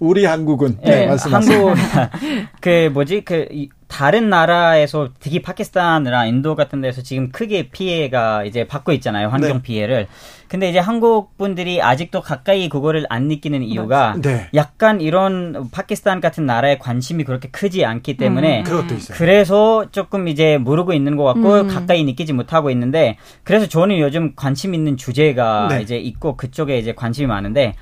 우리 0.00 0.24
한국은 0.24 0.78
네, 0.82 1.06
한국 1.06 1.74
그 2.60 2.90
뭐지 2.92 3.22
그 3.24 3.46
다른 3.90 4.30
나라에서 4.30 5.10
특히 5.18 5.42
파키스탄이나 5.42 6.24
인도 6.26 6.54
같은 6.54 6.80
데서 6.80 7.02
지금 7.02 7.30
크게 7.30 7.70
피해가 7.70 8.44
이제 8.44 8.66
받고 8.66 8.92
있잖아요. 8.92 9.28
환경 9.28 9.54
네. 9.54 9.62
피해를. 9.62 10.06
근데 10.46 10.70
이제 10.70 10.78
한국 10.78 11.36
분들이 11.36 11.82
아직도 11.82 12.22
가까이 12.22 12.68
그거를 12.68 13.04
안 13.08 13.28
느끼는 13.28 13.62
이유가 13.62 14.16
네. 14.22 14.48
약간 14.54 15.00
이런 15.00 15.68
파키스탄 15.70 16.20
같은 16.20 16.46
나라에 16.46 16.78
관심이 16.78 17.24
그렇게 17.24 17.48
크지 17.50 17.84
않기 17.84 18.16
때문에 18.16 18.60
음. 18.60 18.64
그것도 18.64 18.94
있어요. 18.94 19.18
그래서 19.18 19.86
조금 19.90 20.28
이제 20.28 20.56
모르고 20.56 20.92
있는 20.92 21.16
것 21.16 21.24
같고 21.24 21.60
음. 21.60 21.68
가까이 21.68 22.04
느끼지 22.04 22.32
못하고 22.32 22.70
있는데 22.70 23.16
그래서 23.42 23.66
저는 23.66 23.98
요즘 23.98 24.34
관심 24.34 24.72
있는 24.72 24.96
주제가 24.96 25.68
네. 25.68 25.82
이제 25.82 25.96
있고 25.98 26.36
그쪽에 26.36 26.78
이제 26.78 26.94
관심이 26.94 27.26
많은데 27.26 27.74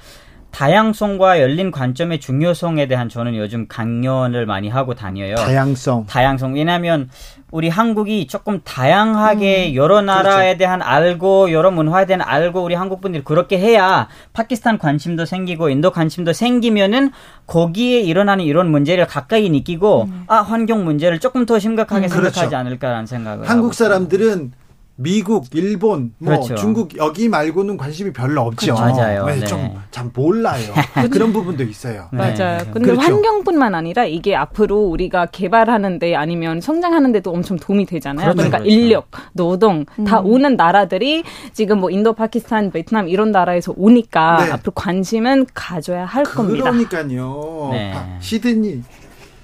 다양성과 0.59 1.41
열린 1.41 1.71
관점의 1.71 2.19
중요성에 2.19 2.89
대한 2.89 3.09
저는 3.09 3.37
요즘 3.37 3.69
강연을 3.69 4.45
많이 4.45 4.69
하고 4.69 4.93
다녀요. 4.93 5.37
다양성. 5.37 6.07
다양성. 6.07 6.55
왜냐하면 6.55 7.09
우리 7.53 7.69
한국이 7.69 8.27
조금 8.27 8.61
다양하게 8.65 9.69
음, 9.69 9.75
여러 9.77 10.03
나라에 10.03 10.57
그렇죠. 10.57 10.59
대한 10.59 10.83
알고 10.83 11.53
여러 11.53 11.71
문화에 11.71 12.07
대한 12.07 12.23
알고 12.23 12.65
우리 12.65 12.75
한국 12.75 13.01
분들이 13.01 13.23
그렇게 13.23 13.57
해야 13.57 14.09
파키스탄 14.33 14.79
관심도 14.79 15.27
생기고 15.27 15.69
인도 15.69 15.93
관심도 15.93 16.33
생기면은 16.33 17.13
거기에 17.47 18.01
일어나는 18.01 18.45
이런 18.45 18.69
문제를 18.69 19.07
가까이 19.07 19.49
느끼고 19.51 20.09
음. 20.11 20.25
아 20.27 20.39
환경 20.39 20.85
문제를 20.85 21.21
조금 21.21 21.47
더 21.47 21.61
심각하게 21.61 22.07
음, 22.07 22.09
생각하지 22.09 22.41
그렇죠. 22.41 22.57
않을까라는 22.57 23.07
생각을 23.07 23.49
한국 23.49 23.75
사람들은 23.75 24.51
미국, 25.01 25.47
일본, 25.55 26.13
뭐 26.19 26.35
그렇죠. 26.35 26.57
중국 26.57 26.97
여기 26.97 27.29
말고는 27.29 27.77
관심이 27.77 28.13
별로 28.13 28.43
없죠. 28.43 28.75
그렇죠. 28.75 28.97
맞아요. 28.97 29.27
네, 29.27 29.37
네. 29.37 29.47
좀잘 29.47 30.11
몰라요. 30.13 30.75
그런 31.13 31.33
부분도 31.33 31.63
있어요. 31.63 32.09
네. 32.13 32.19
맞아요. 32.19 32.59
근데 32.73 32.81
그렇죠. 32.81 33.01
환경뿐만 33.03 33.77
아니라 33.77 34.05
이게 34.05 34.35
앞으로 34.35 34.81
우리가 34.81 35.27
개발하는데 35.27 36.17
아니면 36.17 36.61
성장하는데도 36.61 37.31
엄청 37.31 37.57
도움이 37.57 37.87
되잖아요. 37.87 38.33
그렇죠. 38.33 38.37
그러니까 38.37 38.59
그렇죠. 38.59 38.75
인력, 38.75 39.11
노동 39.35 39.85
음. 40.01 40.05
다 40.05 40.19
오는 40.19 40.57
나라들이 40.57 41.23
지금 41.53 41.79
뭐 41.79 41.91
인도, 41.91 42.13
파키스탄, 42.13 42.73
베트남 42.73 43.09
이런 43.09 43.31
나라에서 43.31 43.75
오니까 43.77 44.45
네. 44.47 44.51
앞으로 44.51 44.73
관심은 44.73 45.47
가져야 45.55 46.07
할 46.07 46.25
겁니다. 46.25 46.73
그러니까요. 46.73 47.69
네. 47.71 47.95
시드니, 48.19 48.83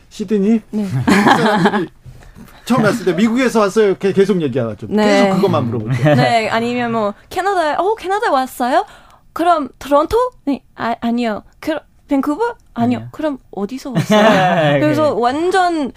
시드니 0.09 0.61
네. 0.73 0.85
사람들이 0.85 1.89
처음 2.65 2.85
왔을 2.85 3.05
때 3.05 3.13
미국에서 3.13 3.61
왔어요. 3.61 3.97
계속 3.99 4.41
얘기하죠. 4.41 4.87
네. 4.89 5.25
계속 5.25 5.37
그것만 5.37 5.67
물어볼게요. 5.67 6.15
네, 6.15 6.49
아니면 6.49 6.93
뭐 6.93 7.15
캐나다에 7.29 7.75
어 7.79 7.95
캐나다 7.95 8.31
왔어요? 8.31 8.87
그럼 9.33 9.69
토론토? 9.79 10.17
네, 10.47 10.63
아, 10.75 10.95
아니요. 11.01 11.43
그 11.61 11.77
밴쿠버? 12.09 12.57
아니요. 12.75 12.99
네. 13.01 13.07
그럼 13.13 13.39
어디서 13.51 13.91
왔어요? 13.91 14.81
그래서 14.81 15.15
완전 15.15 15.93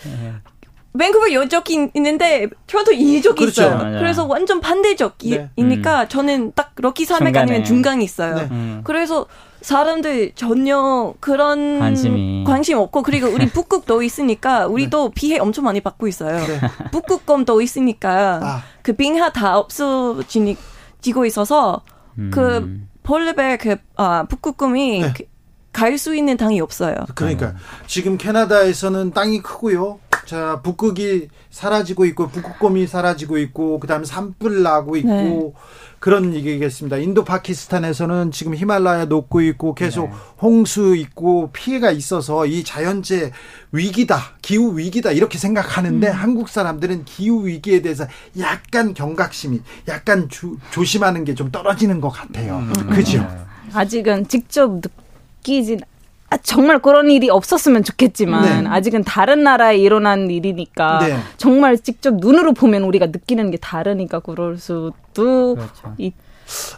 밴쿠버 0.97 1.31
여적이 1.33 1.89
있는데 1.93 2.47
토론토 2.65 2.91
이적이 2.91 3.39
그렇죠. 3.39 3.63
있어요. 3.63 3.77
맞아요. 3.77 3.99
그래서 3.99 4.25
완전 4.25 4.59
반대적이니까 4.59 5.47
네. 5.55 6.03
음. 6.03 6.07
저는 6.09 6.51
딱 6.55 6.73
럭키 6.75 7.05
산맥 7.05 7.37
아니면 7.37 7.63
중간이 7.63 8.03
있어요. 8.03 8.35
네. 8.35 8.47
음. 8.51 8.81
그래서 8.83 9.25
사람들 9.61 10.33
전혀 10.35 11.13
그런 11.19 11.79
관심이. 11.79 12.43
관심 12.45 12.77
없고 12.77 13.03
그리고 13.03 13.27
우리 13.27 13.47
북극도 13.51 14.01
있으니까 14.03 14.67
우리도 14.67 15.09
네. 15.09 15.11
피해 15.15 15.39
엄청 15.39 15.65
많이 15.65 15.81
받고 15.81 16.07
있어요. 16.07 16.37
네. 16.45 16.59
북극곰도 16.91 17.61
있으니까 17.61 18.39
아. 18.43 18.63
그 18.81 18.93
빙하 18.93 19.31
다 19.31 19.57
없어지고 19.57 21.25
있어서 21.25 21.81
음. 22.17 22.31
그 22.33 22.79
폴르벨 23.03 23.57
그 23.57 23.77
아, 23.95 24.25
북극곰이 24.29 25.01
네. 25.01 25.13
그 25.15 25.23
갈수 25.71 26.15
있는 26.15 26.37
땅이 26.37 26.59
없어요. 26.59 26.95
그러니까 27.13 27.53
지금 27.85 28.17
캐나다에서는 28.17 29.11
땅이 29.11 29.41
크고요. 29.41 29.99
자 30.25 30.59
북극이 30.61 31.29
사라지고 31.51 32.05
있고 32.05 32.27
북극곰이 32.27 32.87
사라지고 32.87 33.37
있고 33.37 33.79
그다음에 33.79 34.03
산불 34.03 34.61
나고 34.61 34.97
있고 34.97 35.09
네. 35.09 35.53
그런 35.99 36.33
얘기겠습니다. 36.35 36.97
인도 36.97 37.23
파키스탄에서는 37.23 38.31
지금 38.31 38.53
히말라야 38.55 39.05
녹고 39.05 39.41
있고 39.41 39.73
계속 39.73 40.09
네. 40.09 40.15
홍수 40.41 40.95
있고 40.95 41.49
피해가 41.53 41.91
있어서 41.91 42.45
이 42.45 42.63
자연재 42.63 43.31
위기다, 43.71 44.35
기후 44.41 44.77
위기다 44.77 45.11
이렇게 45.11 45.37
생각하는데 45.37 46.07
음. 46.07 46.13
한국 46.13 46.49
사람들은 46.49 47.05
기후 47.05 47.47
위기에 47.47 47.81
대해서 47.81 48.05
약간 48.37 48.93
경각심이, 48.93 49.61
약간 49.87 50.27
주, 50.29 50.57
조심하는 50.71 51.23
게 51.23 51.37
좀 51.37 51.51
떨어지는 51.51 52.01
것 52.01 52.09
같아요. 52.09 52.57
음. 52.57 52.89
그죠? 52.89 53.19
네. 53.19 53.27
아직은 53.73 54.27
직접 54.27 54.71
느끼진 55.41 55.79
아, 56.29 56.37
정말 56.37 56.79
그런 56.79 57.09
일이 57.09 57.29
없었으면 57.29 57.83
좋겠지만 57.83 58.63
네. 58.63 58.69
아직은 58.69 59.03
다른 59.03 59.43
나라에 59.43 59.77
일어난 59.77 60.29
일이니까 60.29 60.99
네. 60.99 61.17
정말 61.37 61.77
직접 61.77 62.15
눈으로 62.15 62.53
보면 62.53 62.83
우리가 62.83 63.07
느끼는 63.07 63.51
게 63.51 63.57
다르니까 63.57 64.19
그럴 64.19 64.57
수도 64.57 64.93
그렇죠. 65.55 65.95
있. 65.97 66.13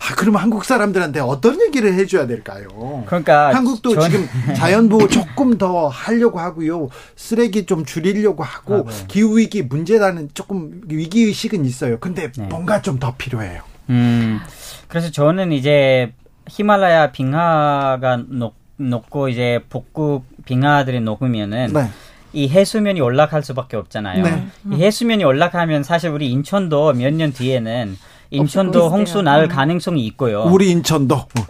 아, 0.01 0.15
그러면 0.15 0.41
한국 0.41 0.65
사람들한테 0.65 1.19
어떤 1.19 1.61
얘기를 1.61 1.93
해줘야 1.93 2.25
될까요? 2.25 3.03
그러니까 3.05 3.53
한국도 3.53 3.93
전... 3.93 4.09
지금 4.09 4.27
자연보호 4.55 5.07
조금 5.07 5.57
더 5.57 5.87
하려고 5.87 6.39
하고요, 6.39 6.89
쓰레기 7.15 7.65
좀 7.65 7.85
줄이려고 7.85 8.43
하고 8.43 8.75
아, 8.75 8.83
네. 8.91 9.05
기후 9.07 9.37
위기 9.37 9.61
문제라는 9.63 10.29
조금 10.33 10.81
위기 10.87 11.23
의식은 11.23 11.65
있어요. 11.65 11.99
근데 11.99 12.31
네. 12.31 12.47
뭔가 12.47 12.81
좀 12.81 12.99
더 12.99 13.13
필요해요. 13.17 13.61
음, 13.89 14.39
그래서 14.87 15.09
저는 15.11 15.51
이제 15.51 16.13
히말라야 16.49 17.11
빙하가 17.11 18.23
높 18.27 18.58
녹고 18.79 19.29
이제 19.29 19.59
복구 19.69 20.21
빙하들이 20.45 21.01
녹으면은 21.01 21.71
네. 21.73 21.87
이 22.33 22.47
해수면이 22.47 23.01
올라갈 23.01 23.43
수밖에 23.43 23.75
없잖아요. 23.77 24.23
네. 24.23 24.47
이 24.71 24.75
해수면이 24.83 25.23
올라가면 25.23 25.83
사실 25.83 26.09
우리 26.11 26.29
인천도 26.31 26.93
몇 26.93 27.13
년 27.13 27.33
뒤에는 27.33 27.97
인천도 28.31 28.89
홍수 28.89 29.21
날 29.23 29.43
음. 29.43 29.49
가능성이 29.49 30.05
있고요. 30.05 30.43
우리 30.43 30.69
인천도. 30.69 31.17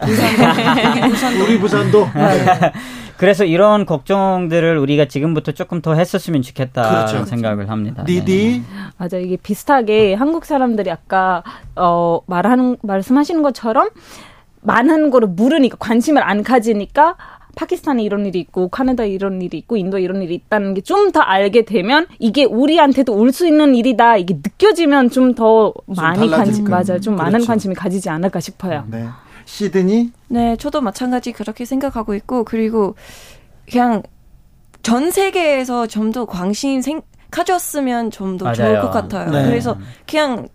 우리 1.44 1.58
부산도. 1.58 2.08
네. 2.14 2.72
그래서 3.18 3.44
이런 3.44 3.84
걱정들을 3.84 4.78
우리가 4.78 5.04
지금부터 5.04 5.52
조금 5.52 5.82
더 5.82 5.94
했었으면 5.94 6.40
좋겠다 6.40 6.88
그렇죠. 6.88 7.26
생각을 7.26 7.68
합니다. 7.68 8.02
디디. 8.04 8.62
네. 8.66 8.82
맞아 8.96 9.18
이게 9.18 9.36
비슷하게 9.36 10.14
한국 10.14 10.46
사람들이 10.46 10.90
아까 10.90 11.42
어 11.76 12.20
말하는 12.26 12.78
말씀하시는 12.82 13.42
것처럼 13.42 13.90
많은 14.62 15.10
거를 15.10 15.28
모르니까 15.28 15.76
관심을 15.78 16.22
안 16.22 16.42
가지니까 16.42 17.16
파키스탄에 17.56 18.02
이런 18.02 18.26
일이 18.26 18.38
있고 18.40 18.68
카나다에 18.68 19.08
이런 19.08 19.42
일이 19.42 19.58
있고 19.58 19.76
인도에 19.76 20.02
이런 20.02 20.22
일이 20.22 20.34
있다는 20.34 20.74
게 20.74 20.82
좀 20.82 21.10
더 21.12 21.20
알게 21.20 21.64
되면 21.64 22.06
이게 22.18 22.44
우리한테도 22.44 23.12
올 23.14 23.32
수 23.32 23.46
있는 23.46 23.74
일이다 23.74 24.16
이게 24.18 24.34
느껴지면 24.34 25.10
좀 25.10 25.34
더 25.34 25.72
많이 25.86 26.28
관심 26.30 26.64
맞아요 26.64 27.00
좀 27.00 27.16
그렇죠. 27.16 27.22
많은 27.22 27.44
관심이 27.44 27.74
가지지 27.74 28.08
않을까 28.08 28.38
싶어요. 28.40 28.84
네. 28.88 29.06
시드니? 29.46 30.12
네, 30.28 30.56
저도 30.56 30.80
마찬가지 30.80 31.32
그렇게 31.32 31.64
생각하고 31.64 32.14
있고 32.14 32.44
그리고 32.44 32.94
그냥 33.70 34.02
전 34.82 35.10
세계에서 35.10 35.86
좀 35.88 36.12
더 36.12 36.24
관심 36.24 36.80
생 36.82 37.02
가졌으면 37.30 38.10
좀 38.10 38.38
더 38.38 38.52
좋을 38.52 38.80
것 38.80 38.90
같아요. 38.90 39.30
네. 39.30 39.46
그래서 39.46 39.76
그냥 40.08 40.48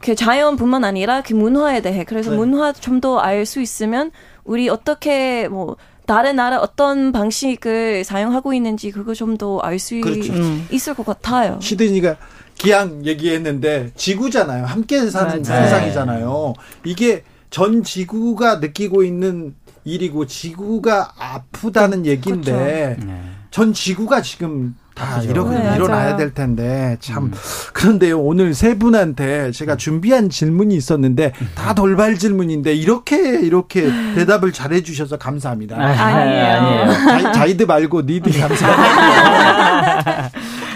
그 0.00 0.14
자연뿐만 0.14 0.84
아니라 0.84 1.22
그 1.22 1.34
문화에 1.34 1.80
대해 1.82 2.04
그래서 2.04 2.30
네. 2.30 2.36
문화 2.36 2.72
좀 2.72 3.00
더 3.00 3.18
알 3.20 3.44
수 3.46 3.60
있으면 3.60 4.10
우리 4.44 4.68
어떻게 4.68 5.48
뭐 5.48 5.76
다른 6.06 6.36
나라 6.36 6.58
어떤 6.60 7.12
방식을 7.12 8.02
사용하고 8.04 8.52
있는지 8.52 8.90
그거 8.90 9.14
좀 9.14 9.36
더 9.38 9.58
알수 9.60 10.00
그렇죠. 10.00 10.32
음. 10.32 10.66
있을 10.70 10.94
것 10.94 11.06
같아요. 11.06 11.58
시드니가 11.60 12.16
기왕 12.58 13.06
얘기했는데 13.06 13.92
지구잖아요. 13.94 14.64
함께 14.66 15.08
사는 15.08 15.42
맞아요. 15.42 15.64
세상이잖아요. 15.64 16.54
이게 16.84 17.22
전 17.50 17.82
지구가 17.82 18.56
느끼고 18.56 19.02
있는 19.04 19.54
일이고 19.84 20.26
지구가 20.26 21.12
아프다는 21.18 22.04
얘기인데 22.06 22.96
그렇죠. 22.98 23.18
전 23.50 23.72
지구가 23.72 24.20
지금 24.22 24.74
다 25.00 25.22
이렇게 25.22 25.56
네, 25.56 25.74
일어나야 25.76 26.16
될 26.16 26.34
텐데 26.34 26.98
참 27.00 27.24
음. 27.24 27.32
그런데요 27.72 28.20
오늘 28.20 28.52
세 28.52 28.74
분한테 28.74 29.50
제가 29.50 29.76
준비한 29.76 30.28
질문이 30.28 30.74
있었는데 30.74 31.32
다 31.54 31.74
돌발 31.74 32.18
질문인데 32.18 32.74
이렇게 32.74 33.40
이렇게 33.40 33.90
대답을 34.14 34.52
잘해 34.52 34.82
주셔서 34.82 35.16
감사합니다. 35.16 35.76
아, 35.76 35.86
아니에요. 35.86 36.90
아니에요. 36.92 37.32
자히드 37.32 37.62
말고 37.62 38.02
니디 38.02 38.38
감사합니다. 38.38 40.30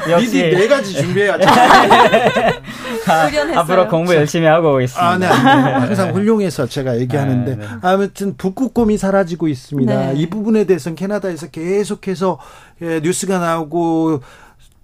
역시 0.09 0.27
니디 0.27 0.55
네 0.57 0.69
가지 0.69 0.95
준비해야죠. 0.95 1.47
아, 3.07 3.61
앞으로 3.61 3.89
공부 3.89 4.15
열심히 4.15 4.47
하고 4.47 4.75
오겠습니다. 4.75 5.07
아, 5.07 5.19
네. 5.19 5.27
항상 5.27 6.15
훌륭해서 6.15 6.67
제가 6.67 6.99
얘기하는데 6.99 7.53
아, 7.53 7.57
네. 7.57 7.67
아무튼 7.83 8.37
북극곰이 8.37 8.99
사라지고 8.99 9.49
있습니다. 9.49 10.13
네. 10.13 10.15
이 10.17 10.29
부분에 10.29 10.65
대해서는 10.65 10.97
캐나다에서 10.97 11.49
계속해서 11.49 12.39
예, 12.83 13.01
뉴스가 13.01 13.39
나오고 13.39 14.21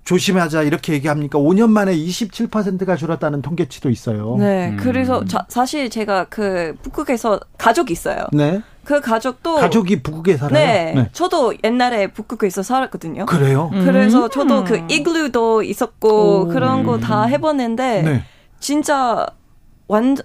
조심하자 0.04 0.62
이렇게 0.62 0.92
얘기합니까? 0.94 1.38
5년 1.38 1.68
만에 1.70 1.94
27%가 1.96 2.96
줄었다는 2.96 3.42
통계치도 3.42 3.90
있어요. 3.90 4.36
네, 4.38 4.70
음. 4.70 4.76
그래서 4.80 5.24
자, 5.24 5.44
사실 5.48 5.88
제가 5.90 6.24
그 6.28 6.74
북극에서 6.82 7.38
가족이 7.58 7.92
있어요. 7.92 8.26
네. 8.32 8.60
그 8.82 9.00
가족도 9.00 9.56
가족이 9.56 10.02
북극에 10.02 10.36
살아요. 10.36 10.54
네, 10.66 10.92
네. 10.96 11.08
저도 11.12 11.54
옛날에 11.62 12.08
북극에서 12.08 12.62
살았거든요. 12.62 13.26
그래요? 13.26 13.70
그래서 13.72 14.24
음. 14.24 14.30
저도 14.30 14.64
그 14.64 14.82
이글루도 14.88 15.62
있었고 15.62 16.40
오. 16.42 16.48
그런 16.48 16.82
거 16.84 16.98
다 16.98 17.24
해봤는데 17.24 18.02
네. 18.02 18.24
진짜 18.58 19.26
완전 19.86 20.24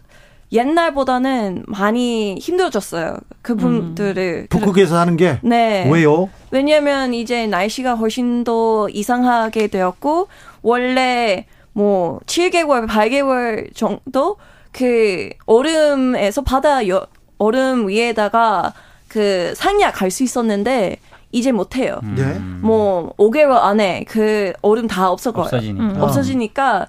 옛날보다는 0.55 1.65
많이 1.67 2.37
힘들어졌어요. 2.39 3.17
그분들을 3.41 4.45
음. 4.45 4.47
북극에서 4.49 4.97
하는 4.97 5.17
게 5.17 5.39
네. 5.43 5.87
왜요? 5.91 6.29
왜냐면 6.51 7.13
이제 7.13 7.45
날씨가 7.45 7.95
훨씬 7.95 8.43
더 8.43 8.87
이상하게 8.89 9.67
되었고 9.67 10.27
원래 10.61 11.45
뭐 11.73 12.19
7개월, 12.25 12.87
8개월 12.87 13.75
정도 13.75 14.37
그 14.71 15.29
얼음에서 15.45 16.41
바다 16.41 16.87
여, 16.87 17.05
얼음 17.37 17.89
위에다가 17.89 18.73
그 19.09 19.53
상야 19.55 19.91
갈수 19.91 20.23
있었는데 20.23 20.97
이제 21.31 21.51
못 21.51 21.75
해요. 21.75 21.99
음. 22.03 22.15
네. 22.17 22.39
뭐 22.65 23.13
5개월 23.17 23.61
안에 23.61 24.05
그 24.07 24.53
얼음 24.61 24.87
다 24.87 25.11
없어져요. 25.11 25.43
없어지니까, 25.43 25.83
음. 25.83 26.01
없어지니까 26.01 26.87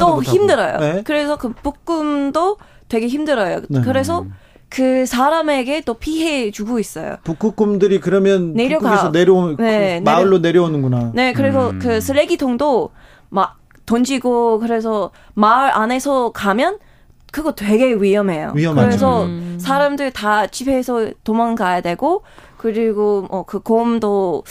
또 0.00 0.22
힘들어요. 0.22 0.78
네. 0.78 1.02
그래서 1.04 1.36
그 1.36 1.52
볶음도 1.52 2.56
되게 2.92 3.06
힘들어요. 3.08 3.62
네. 3.70 3.80
그래서 3.80 4.26
그 4.68 5.06
사람에게 5.06 5.80
또 5.80 5.94
피해 5.94 6.50
주고 6.50 6.78
있어요. 6.78 7.16
북극곰들이 7.24 8.00
그러면 8.00 8.52
내려가 8.52 9.10
내려오 9.10 9.56
네, 9.56 10.00
그 10.04 10.04
마을로 10.04 10.42
내려. 10.42 10.62
오는구나 10.64 11.12
네, 11.14 11.32
그리고 11.32 11.70
음. 11.70 11.78
그 11.78 12.02
쓰레기통도 12.02 12.90
막 13.30 13.56
던지고 13.86 14.58
그래서 14.58 15.10
마을 15.32 15.70
안에서 15.74 16.32
가면 16.32 16.78
그거 17.32 17.52
되게 17.54 17.94
위험해요. 17.94 18.52
위험하죠. 18.54 18.86
그래서 18.86 19.24
음. 19.24 19.56
사람들 19.58 20.10
다 20.10 20.46
집에서 20.46 21.10
도망가야 21.24 21.80
되고 21.80 22.24
그리고 22.58 23.26
뭐 23.30 23.44
그 23.44 23.60
곰도 23.60 24.44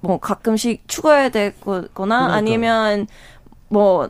뭐 0.00 0.18
가끔씩 0.20 0.88
죽어야 0.88 1.28
되거나 1.28 2.32
아니면 2.32 3.06
뭐 3.68 4.08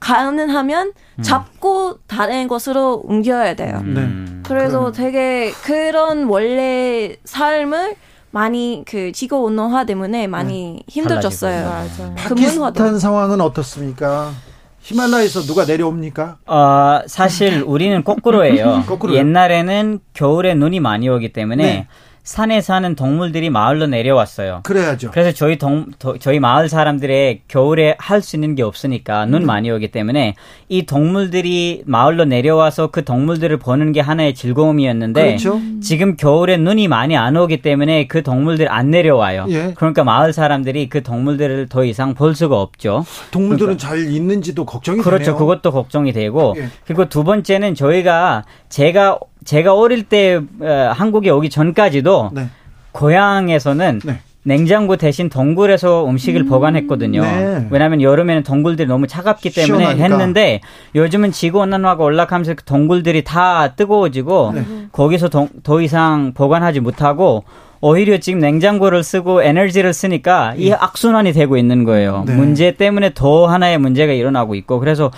가능하면 0.00 0.92
음. 1.18 1.22
잡고 1.22 1.98
다른 2.20 2.48
곳으로 2.48 3.00
옮겨야 3.06 3.54
돼요. 3.54 3.80
음. 3.82 3.94
네. 3.94 4.42
그래서 4.46 4.72
그러면. 4.80 4.92
되게 4.92 5.52
그런 5.62 6.24
원래 6.24 7.16
삶을 7.24 7.94
많이 8.30 8.82
그 8.86 9.10
지구 9.12 9.38
온난화 9.38 9.86
때문에 9.86 10.26
많이 10.26 10.72
네. 10.72 10.82
힘들어졌어요. 10.86 11.64
맞아. 11.66 12.14
파키스탄 12.16 12.98
상황은 12.98 13.40
어떻습니까? 13.40 14.32
히말라야에서 14.80 15.40
누가 15.42 15.64
내려옵니까? 15.64 16.36
어, 16.46 17.00
사실 17.06 17.62
우리는 17.66 18.04
거꾸로예요. 18.04 18.84
거꾸로요? 18.86 19.16
옛날에는 19.16 20.00
겨울에 20.12 20.54
눈이 20.54 20.80
많이 20.80 21.08
오기 21.08 21.32
때문에 21.32 21.64
네. 21.64 21.88
산에 22.30 22.60
사는 22.60 22.94
동물들이 22.94 23.50
마을로 23.50 23.88
내려왔어요. 23.88 24.60
그래야죠. 24.62 25.10
그래서 25.10 25.32
저희 25.32 25.58
동 25.58 25.86
도, 25.98 26.16
저희 26.18 26.38
마을 26.38 26.68
사람들의 26.68 27.40
겨울에 27.48 27.96
할 27.98 28.20
수 28.22 28.36
있는 28.36 28.54
게 28.54 28.62
없으니까 28.62 29.24
눈 29.26 29.42
음. 29.42 29.46
많이 29.46 29.68
오기 29.70 29.90
때문에 29.90 30.36
이 30.68 30.86
동물들이 30.86 31.82
마을로 31.86 32.26
내려와서 32.26 32.88
그 32.88 33.02
동물들을 33.04 33.56
보는 33.56 33.90
게 33.92 34.00
하나의 34.00 34.34
즐거움이었는데 34.34 35.22
그렇죠. 35.22 35.60
지금 35.82 36.16
겨울에 36.16 36.56
눈이 36.56 36.86
많이 36.86 37.16
안 37.16 37.36
오기 37.36 37.62
때문에 37.62 38.06
그 38.06 38.22
동물들 38.22 38.70
안 38.70 38.90
내려와요. 38.90 39.46
예. 39.48 39.72
그러니까 39.74 40.04
마을 40.04 40.32
사람들이 40.32 40.88
그 40.88 41.02
동물들을 41.02 41.68
더 41.68 41.82
이상 41.84 42.14
볼 42.14 42.36
수가 42.36 42.60
없죠. 42.60 43.04
동물들은 43.32 43.78
그러니까. 43.78 43.88
잘 43.88 44.12
있는지도 44.12 44.66
걱정이 44.66 45.00
그렇죠. 45.00 45.24
되네요. 45.24 45.36
그것도 45.38 45.72
걱정이 45.72 46.12
되고 46.12 46.54
예. 46.58 46.68
그리고 46.86 47.08
두 47.08 47.24
번째는 47.24 47.74
저희가 47.74 48.44
제가 48.68 49.18
제가 49.44 49.74
어릴 49.74 50.04
때 50.04 50.40
어, 50.60 50.92
한국에 50.94 51.30
오기 51.30 51.50
전까지도 51.50 52.30
네. 52.34 52.48
고향에서는 52.92 54.00
네. 54.04 54.20
냉장고 54.42 54.96
대신 54.96 55.28
덩굴에서 55.28 56.06
음식을 56.08 56.42
음~ 56.42 56.48
보관했거든요. 56.48 57.20
네. 57.22 57.66
왜냐하면 57.70 58.00
여름에는 58.00 58.42
덩굴들이 58.42 58.88
너무 58.88 59.06
차갑기 59.06 59.50
때문에 59.50 59.84
시원하니까. 59.84 60.02
했는데 60.02 60.60
요즘은 60.94 61.30
지구 61.32 61.58
온난화가 61.58 62.02
올라가면서 62.02 62.54
그 62.54 62.64
덩굴들이 62.64 63.22
다 63.24 63.74
뜨거워지고 63.74 64.52
네. 64.54 64.64
거기서 64.92 65.28
더, 65.28 65.46
더 65.62 65.80
이상 65.82 66.32
보관하지 66.32 66.80
못하고 66.80 67.44
오히려 67.82 68.18
지금 68.18 68.40
냉장고를 68.40 69.02
쓰고 69.02 69.42
에너지를 69.42 69.92
쓰니까 69.92 70.54
이 70.56 70.68
예. 70.68 70.72
악순환이 70.72 71.32
되고 71.32 71.56
있는 71.56 71.84
거예요. 71.84 72.24
네. 72.26 72.34
문제 72.34 72.72
때문에 72.72 73.12
더 73.14 73.46
하나의 73.46 73.78
문제가 73.78 74.12
일어나고 74.12 74.54
있고 74.54 74.80
그래서 74.80 75.10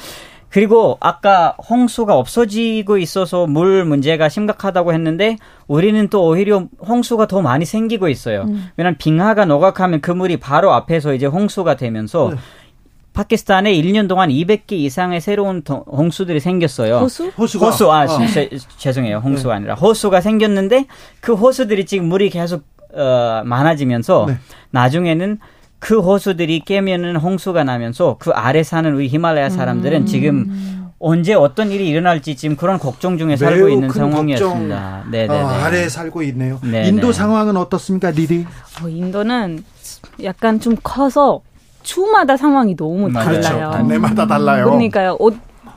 그리고 0.52 0.98
아까 1.00 1.56
홍수가 1.70 2.14
없어지고 2.14 2.98
있어서 2.98 3.46
물 3.46 3.86
문제가 3.86 4.28
심각하다고 4.28 4.92
했는데 4.92 5.38
우리는 5.66 6.08
또 6.08 6.26
오히려 6.26 6.66
홍수가 6.86 7.26
더 7.26 7.40
많이 7.40 7.64
생기고 7.64 8.08
있어요. 8.10 8.42
음. 8.42 8.68
왜냐하면 8.76 8.98
빙하가 8.98 9.46
노각하면 9.46 10.02
그 10.02 10.10
물이 10.10 10.36
바로 10.36 10.74
앞에서 10.74 11.14
이제 11.14 11.24
홍수가 11.24 11.76
되면서 11.76 12.32
네. 12.34 12.36
파키스탄에 13.14 13.72
1년 13.72 14.08
동안 14.08 14.28
200개 14.28 14.72
이상의 14.72 15.22
새로운 15.22 15.62
홍수들이 15.66 16.38
생겼어요. 16.38 16.98
호수? 16.98 17.28
호수가? 17.28 17.66
호수, 17.66 17.90
아, 17.90 18.04
어. 18.04 18.26
제, 18.26 18.50
죄송해요. 18.76 19.18
홍수가 19.24 19.54
네. 19.54 19.56
아니라. 19.56 19.74
호수가 19.74 20.20
생겼는데 20.20 20.84
그 21.20 21.34
호수들이 21.34 21.86
지금 21.86 22.08
물이 22.08 22.28
계속, 22.28 22.64
어, 22.94 23.42
많아지면서 23.44 24.26
네. 24.28 24.36
나중에는 24.70 25.38
그 25.82 25.98
호수들이 25.98 26.60
깨면은 26.60 27.16
홍수가 27.16 27.64
나면서 27.64 28.14
그 28.20 28.30
아래 28.30 28.62
사는 28.62 28.94
우리 28.94 29.08
히말라야 29.08 29.50
사람들은 29.50 30.02
음. 30.02 30.06
지금 30.06 30.92
언제 31.00 31.34
어떤 31.34 31.72
일이 31.72 31.88
일어날지 31.88 32.36
지금 32.36 32.54
그런 32.54 32.78
걱정 32.78 33.18
중에 33.18 33.36
살고 33.36 33.68
있는 33.68 33.90
상황이었습니다. 33.90 35.06
네, 35.10 35.26
네, 35.26 35.34
네. 35.34 35.42
아래에 35.42 35.88
살고 35.88 36.22
있네요. 36.22 36.60
네네. 36.62 36.88
인도 36.88 37.08
네. 37.08 37.12
상황은 37.12 37.56
어떻습니까, 37.56 38.12
리디? 38.12 38.46
어, 38.80 38.88
인도는 38.88 39.64
약간 40.22 40.60
좀 40.60 40.76
커서 40.84 41.40
주마다 41.82 42.36
상황이 42.36 42.76
너무 42.76 43.12
달라요. 43.12 43.40
그렇죠. 43.40 43.78
동네마다 43.78 44.28
달라요. 44.28 44.66
그러니까요. 44.66 45.18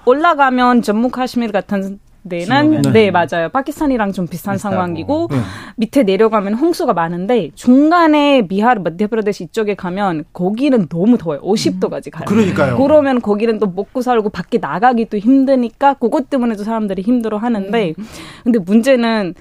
올라가면 0.05 0.83
전무 0.83 1.09
카시미르 1.09 1.51
같은 1.51 1.97
데는 2.27 2.81
네. 2.81 2.91
네 2.91 3.11
맞아요. 3.11 3.49
파키스탄이랑 3.49 4.11
좀 4.11 4.27
비슷한 4.27 4.55
비슷하고. 4.55 4.75
상황이고 4.75 5.27
네. 5.31 5.37
밑에 5.77 6.03
내려가면 6.03 6.55
홍수가 6.55 6.93
많은데 6.93 7.51
중간에 7.55 8.47
비하르 8.47 8.81
마디아프라데시 8.81 9.45
이쪽에 9.45 9.75
가면 9.75 10.25
거기는 10.33 10.87
너무 10.87 11.17
더워요. 11.17 11.41
50도까지 11.41 12.11
가요. 12.11 12.25
그러니까요. 12.25 12.77
그러면 12.77 13.21
거기는 13.21 13.59
또 13.59 13.67
먹고 13.67 14.01
살고 14.01 14.29
밖에 14.29 14.57
나가기도 14.57 15.17
힘드니까 15.17 15.95
그것 15.95 16.29
때문에도 16.29 16.63
사람들이 16.63 17.01
힘들어 17.01 17.37
하는데 17.37 17.93
음. 17.97 18.05
근데 18.43 18.59
문제는 18.59 19.35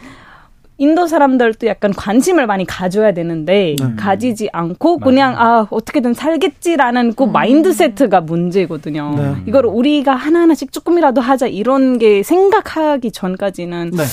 인도 0.76 1.06
사람들도 1.06 1.66
약간 1.68 1.92
관심을 1.92 2.46
많이 2.46 2.66
가져야 2.66 3.12
되는데 3.12 3.76
네. 3.78 3.94
가지지 3.96 4.48
않고 4.52 4.98
그냥 4.98 5.36
아 5.38 5.66
어떻게든 5.70 6.14
살겠지라는 6.14 7.14
그 7.14 7.24
음. 7.24 7.32
마인드세트가 7.32 8.22
문제거든요. 8.22 9.14
네. 9.16 9.36
이걸 9.46 9.66
우리가 9.66 10.14
하나하나씩 10.14 10.72
조금이라도 10.72 11.20
하자 11.20 11.46
이런 11.46 11.98
게 11.98 12.24
생각하기 12.24 13.12
전까지는 13.12 13.92
네. 13.92 14.04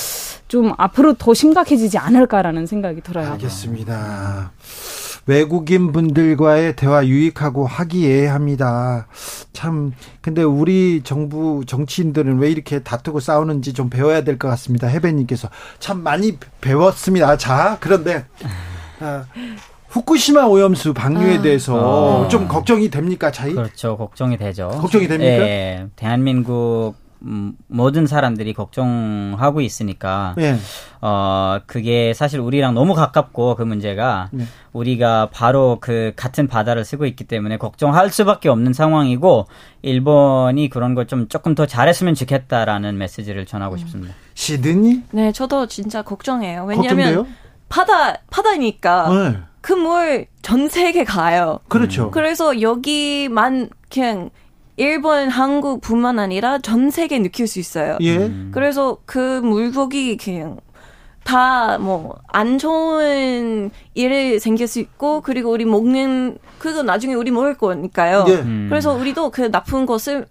좀 0.47 0.73
앞으로 0.77 1.13
더 1.13 1.33
심각해지지 1.33 1.97
않을까라는 1.97 2.67
생각이 2.67 3.01
들어요. 3.01 3.31
알겠습니다. 3.31 4.51
외국인 5.25 5.91
분들과의 5.91 6.75
대화 6.75 7.05
유익하고 7.05 7.67
화기애애합니다. 7.67 9.07
참 9.53 9.93
근데 10.21 10.43
우리 10.43 11.01
정부 11.03 11.63
정치인들은 11.65 12.39
왜 12.39 12.49
이렇게 12.51 12.79
다투고 12.81 13.19
싸우는지 13.19 13.73
좀 13.73 13.89
배워야 13.89 14.23
될 14.23 14.37
것 14.37 14.47
같습니다. 14.49 14.87
해배님께서 14.87 15.49
참 15.79 16.01
많이 16.01 16.37
배웠습니다. 16.61 17.37
자 17.37 17.77
그런데 17.79 18.25
아, 18.99 19.25
후쿠시마 19.89 20.45
오염수 20.45 20.93
방류에 20.93 21.37
아. 21.37 21.41
대해서 21.41 22.25
아. 22.25 22.27
좀 22.27 22.47
걱정이 22.47 22.89
됩니까, 22.89 23.31
차이? 23.31 23.53
그렇죠, 23.53 23.97
걱정이 23.97 24.37
되죠. 24.37 24.69
걱정이 24.69 25.07
됩니까? 25.07 25.31
예, 25.43 25.87
대한민국 25.95 26.95
음, 27.23 27.53
모든 27.67 28.07
사람들이 28.07 28.53
걱정하고 28.53 29.61
있으니까 29.61 30.33
네. 30.37 30.55
어 31.01 31.59
그게 31.67 32.13
사실 32.15 32.39
우리랑 32.39 32.73
너무 32.73 32.95
가깝고 32.95 33.55
그 33.55 33.63
문제가 33.63 34.29
네. 34.31 34.45
우리가 34.73 35.29
바로 35.31 35.77
그 35.81 36.13
같은 36.15 36.47
바다를 36.47 36.83
쓰고 36.83 37.05
있기 37.05 37.25
때문에 37.25 37.57
걱정할 37.57 38.09
수밖에 38.09 38.49
없는 38.49 38.73
상황이고 38.73 39.45
일본이 39.83 40.69
그런 40.69 40.95
걸 40.95 41.05
좀 41.11 41.27
조금 41.27 41.55
더 41.55 41.65
잘했으면 41.65 42.13
좋겠다라는 42.15 42.97
메시지를 42.97 43.45
전하고 43.45 43.75
음. 43.75 43.77
싶습니다. 43.79 44.13
시드니? 44.33 45.01
네, 45.11 45.31
저도 45.31 45.67
진짜 45.67 46.03
걱정해요. 46.03 46.63
왜냐하면 46.65 47.27
바다 47.67 48.17
바다니까 48.29 49.09
네. 49.09 49.37
그물 49.61 50.27
전 50.41 50.69
세계 50.69 51.03
가요. 51.03 51.59
그렇죠. 51.67 52.11
그래서 52.11 52.61
여기만 52.61 53.69
그냥 53.91 54.29
일본, 54.77 55.29
한국뿐만 55.29 56.19
아니라 56.19 56.59
전 56.59 56.89
세계 56.89 57.19
느낄 57.19 57.47
수 57.47 57.59
있어요. 57.59 57.97
예. 58.01 58.17
음. 58.17 58.51
그래서 58.53 58.97
그 59.05 59.41
물고기 59.41 60.17
그냥 60.17 60.57
다 61.23 61.77
뭐 61.79 62.15
안 62.33 62.57
좋은 62.57 63.69
일이 63.93 64.39
생길 64.39 64.67
수 64.67 64.79
있고 64.79 65.21
그리고 65.21 65.51
우리 65.51 65.65
먹는 65.65 66.37
그거 66.57 66.81
나중에 66.83 67.13
우리 67.13 67.29
먹을 67.31 67.55
거니까요. 67.57 68.25
예. 68.27 68.33
음. 68.35 68.67
그래서 68.69 68.93
우리도 68.93 69.29
그 69.29 69.51
나쁜 69.51 69.85
것을 69.85 70.25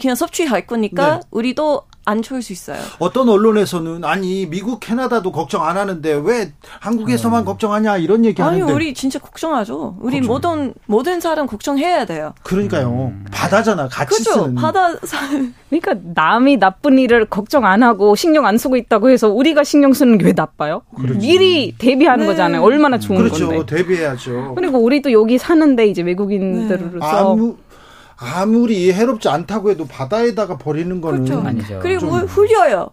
그냥 0.00 0.16
섭취할 0.16 0.66
거니까 0.66 1.16
네. 1.16 1.20
우리도 1.30 1.82
안 2.04 2.20
좋을 2.22 2.42
수 2.42 2.52
있어요. 2.52 2.78
어떤 2.98 3.28
언론에서는 3.28 4.04
아니 4.04 4.46
미국 4.46 4.80
캐나다도 4.80 5.32
걱정 5.32 5.64
안 5.64 5.76
하는데 5.76 6.20
왜 6.24 6.52
한국에서만 6.80 7.42
음. 7.42 7.44
걱정하냐 7.44 7.96
이런 7.98 8.24
얘기 8.24 8.42
하는데 8.42 8.62
아니 8.62 8.72
우리 8.72 8.92
진짜 8.94 9.18
걱정하죠. 9.18 9.96
우리 10.00 10.16
걱정. 10.20 10.26
모든 10.34 10.74
모든 10.86 11.20
사람 11.20 11.46
걱정해야 11.46 12.04
돼요. 12.04 12.34
그러니까요. 12.42 13.12
음. 13.12 13.24
바다잖아. 13.30 13.88
같이 13.88 14.18
그죠? 14.18 14.32
쓰는. 14.32 14.54
바다 14.56 14.88
그러니까 15.70 15.94
남이 16.14 16.58
나쁜 16.58 16.98
일을 16.98 17.26
걱정 17.26 17.64
안 17.64 17.82
하고 17.82 18.14
신경 18.16 18.46
안 18.46 18.58
쓰고 18.58 18.76
있다고 18.76 19.10
해서 19.10 19.28
우리가 19.28 19.64
신경 19.64 19.92
쓰는 19.92 20.18
게 20.18 20.24
왜 20.24 20.32
나빠요? 20.34 20.80
그렇지. 20.96 21.18
미리 21.18 21.74
대비하는 21.76 22.24
네. 22.24 22.32
거잖아요. 22.32 22.62
얼마나 22.62 22.98
좋은 22.98 23.18
그렇죠. 23.18 23.46
건데. 23.48 23.56
그렇죠. 23.56 23.76
대비해야죠. 23.76 24.54
그리고 24.56 24.78
우리 24.78 25.02
도 25.02 25.12
여기 25.12 25.36
사는데 25.36 25.86
이제 25.86 26.00
외국인들로서 26.02 26.98
네. 26.98 27.18
아무 27.18 27.56
아무리 28.24 28.92
해롭지 28.92 29.28
않다고 29.28 29.70
해도 29.70 29.86
바다에다가 29.86 30.58
버리는 30.58 31.00
거는 31.00 31.24
그렇죠. 31.24 31.46
아니죠. 31.46 31.80
그리고 31.82 32.06
흘려요. 32.18 32.90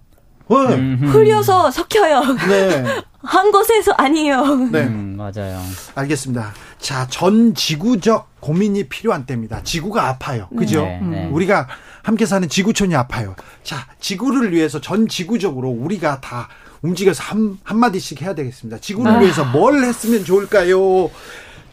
네. 0.50 0.96
흘려서 1.08 1.72
섞여요. 1.72 2.22
네. 2.50 2.84
한 3.24 3.52
곳에서 3.52 3.92
아니에요. 3.94 4.56
네. 4.72 4.82
음, 4.84 5.16
맞아요. 5.18 5.62
알겠습니다. 5.96 6.54
자, 6.80 7.08
전 7.10 7.54
지구적 7.54 8.42
고민이 8.42 8.86
필요한 8.90 9.26
때입니다. 9.26 9.62
지구가 9.64 10.08
아파요. 10.08 10.50
그죠? 10.58 10.82
네, 10.82 11.00
네. 11.02 11.30
우리가 11.32 11.68
함께 12.04 12.26
사는 12.26 12.48
지구촌이 12.50 12.96
아파요. 12.96 13.36
자, 13.64 13.88
지구를 14.00 14.52
위해서 14.52 14.82
전 14.82 15.08
지구적으로 15.08 15.70
우리가 15.70 16.20
다 16.20 16.50
움직여서 16.82 17.24
한, 17.24 17.58
한마디씩 17.64 18.22
해야 18.24 18.34
되겠습니다. 18.34 18.80
지구를 18.80 19.12
아. 19.12 19.20
위해서 19.20 19.46
뭘 19.46 19.84
했으면 19.84 20.26
좋을까요? 20.26 21.12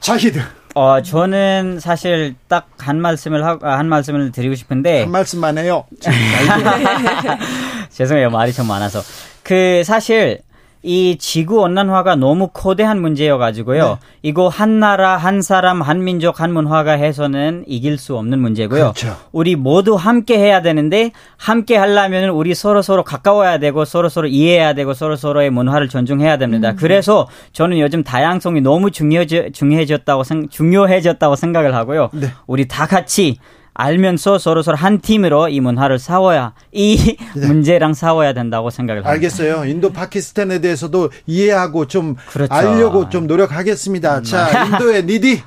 자히드. 0.00 0.38
어, 0.78 1.02
저는 1.02 1.80
사실 1.80 2.36
딱 2.46 2.68
한 2.78 3.00
말씀을 3.00 3.44
하, 3.44 3.58
한 3.60 3.88
말씀을 3.88 4.32
드리고 4.32 4.54
싶은데. 4.54 5.02
한 5.02 5.10
말씀만 5.10 5.58
해요. 5.58 5.84
죄송해요. 7.90 8.30
말이 8.30 8.52
좀 8.52 8.66
많아서. 8.66 9.00
그 9.42 9.82
사실 9.84 10.40
이 10.82 11.16
지구 11.18 11.60
온난화가 11.60 12.16
너무 12.16 12.48
거대한 12.52 13.00
문제여 13.00 13.36
가지고요. 13.38 13.84
네. 13.84 13.96
이거 14.22 14.48
한 14.48 14.78
나라, 14.78 15.16
한 15.16 15.42
사람, 15.42 15.82
한 15.82 16.04
민족, 16.04 16.40
한 16.40 16.52
문화가 16.52 16.92
해서는 16.92 17.64
이길 17.66 17.98
수 17.98 18.16
없는 18.16 18.38
문제고요. 18.38 18.92
그렇죠. 18.94 19.16
우리 19.32 19.56
모두 19.56 19.96
함께 19.96 20.38
해야 20.38 20.62
되는데 20.62 21.10
함께 21.36 21.76
하려면 21.76 22.30
우리 22.30 22.54
서로 22.54 22.82
서로 22.82 23.02
가까워야 23.02 23.58
되고 23.58 23.84
서로 23.84 24.08
서로 24.08 24.28
이해해야 24.28 24.74
되고 24.74 24.94
서로 24.94 25.16
서로의 25.16 25.50
문화를 25.50 25.88
존중해야 25.88 26.36
됩니다. 26.36 26.70
음. 26.70 26.76
그래서 26.76 27.28
저는 27.52 27.78
요즘 27.80 28.04
다양성이 28.04 28.60
너무 28.60 28.90
중요해졌, 28.90 29.52
중요해졌다고 29.52 30.22
생, 30.24 30.48
중요해졌다고 30.48 31.34
생각을 31.36 31.74
하고요. 31.74 32.10
네. 32.12 32.28
우리 32.46 32.68
다 32.68 32.86
같이 32.86 33.38
알면서 33.78 34.38
서로 34.38 34.60
서로 34.62 34.76
한 34.76 35.00
팀으로 35.00 35.48
이 35.48 35.60
문화를 35.60 36.00
싸워야 36.00 36.52
이 36.72 37.16
네. 37.36 37.46
문제랑 37.46 37.94
싸워야 37.94 38.32
된다고 38.34 38.70
생각을 38.70 39.02
합니다. 39.02 39.10
알겠어요. 39.12 39.64
인도 39.66 39.92
파키스탄에 39.92 40.60
대해서,도 40.60 41.10
이해하고 41.26 41.86
좀 41.86 42.16
그렇죠. 42.28 42.52
알려고 42.52 43.08
좀 43.08 43.28
노력하겠습니다. 43.28 44.18
음. 44.18 44.22
자, 44.24 44.64
인도의 44.66 45.04
니디. 45.04 45.42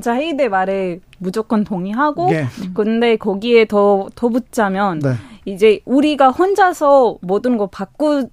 자히데 0.00 0.48
말에 0.48 1.00
무조건 1.18 1.64
동의하고 1.64 2.30
네. 2.30 2.46
근데 2.72 3.16
거기에 3.16 3.66
더 3.66 4.08
더 4.14 4.28
붙자면 4.28 5.00
네. 5.00 5.14
이제 5.44 5.80
우리가 5.86 6.30
혼자서 6.30 7.18
모든 7.22 7.56
거 7.58 7.66
바꾸 7.66 8.28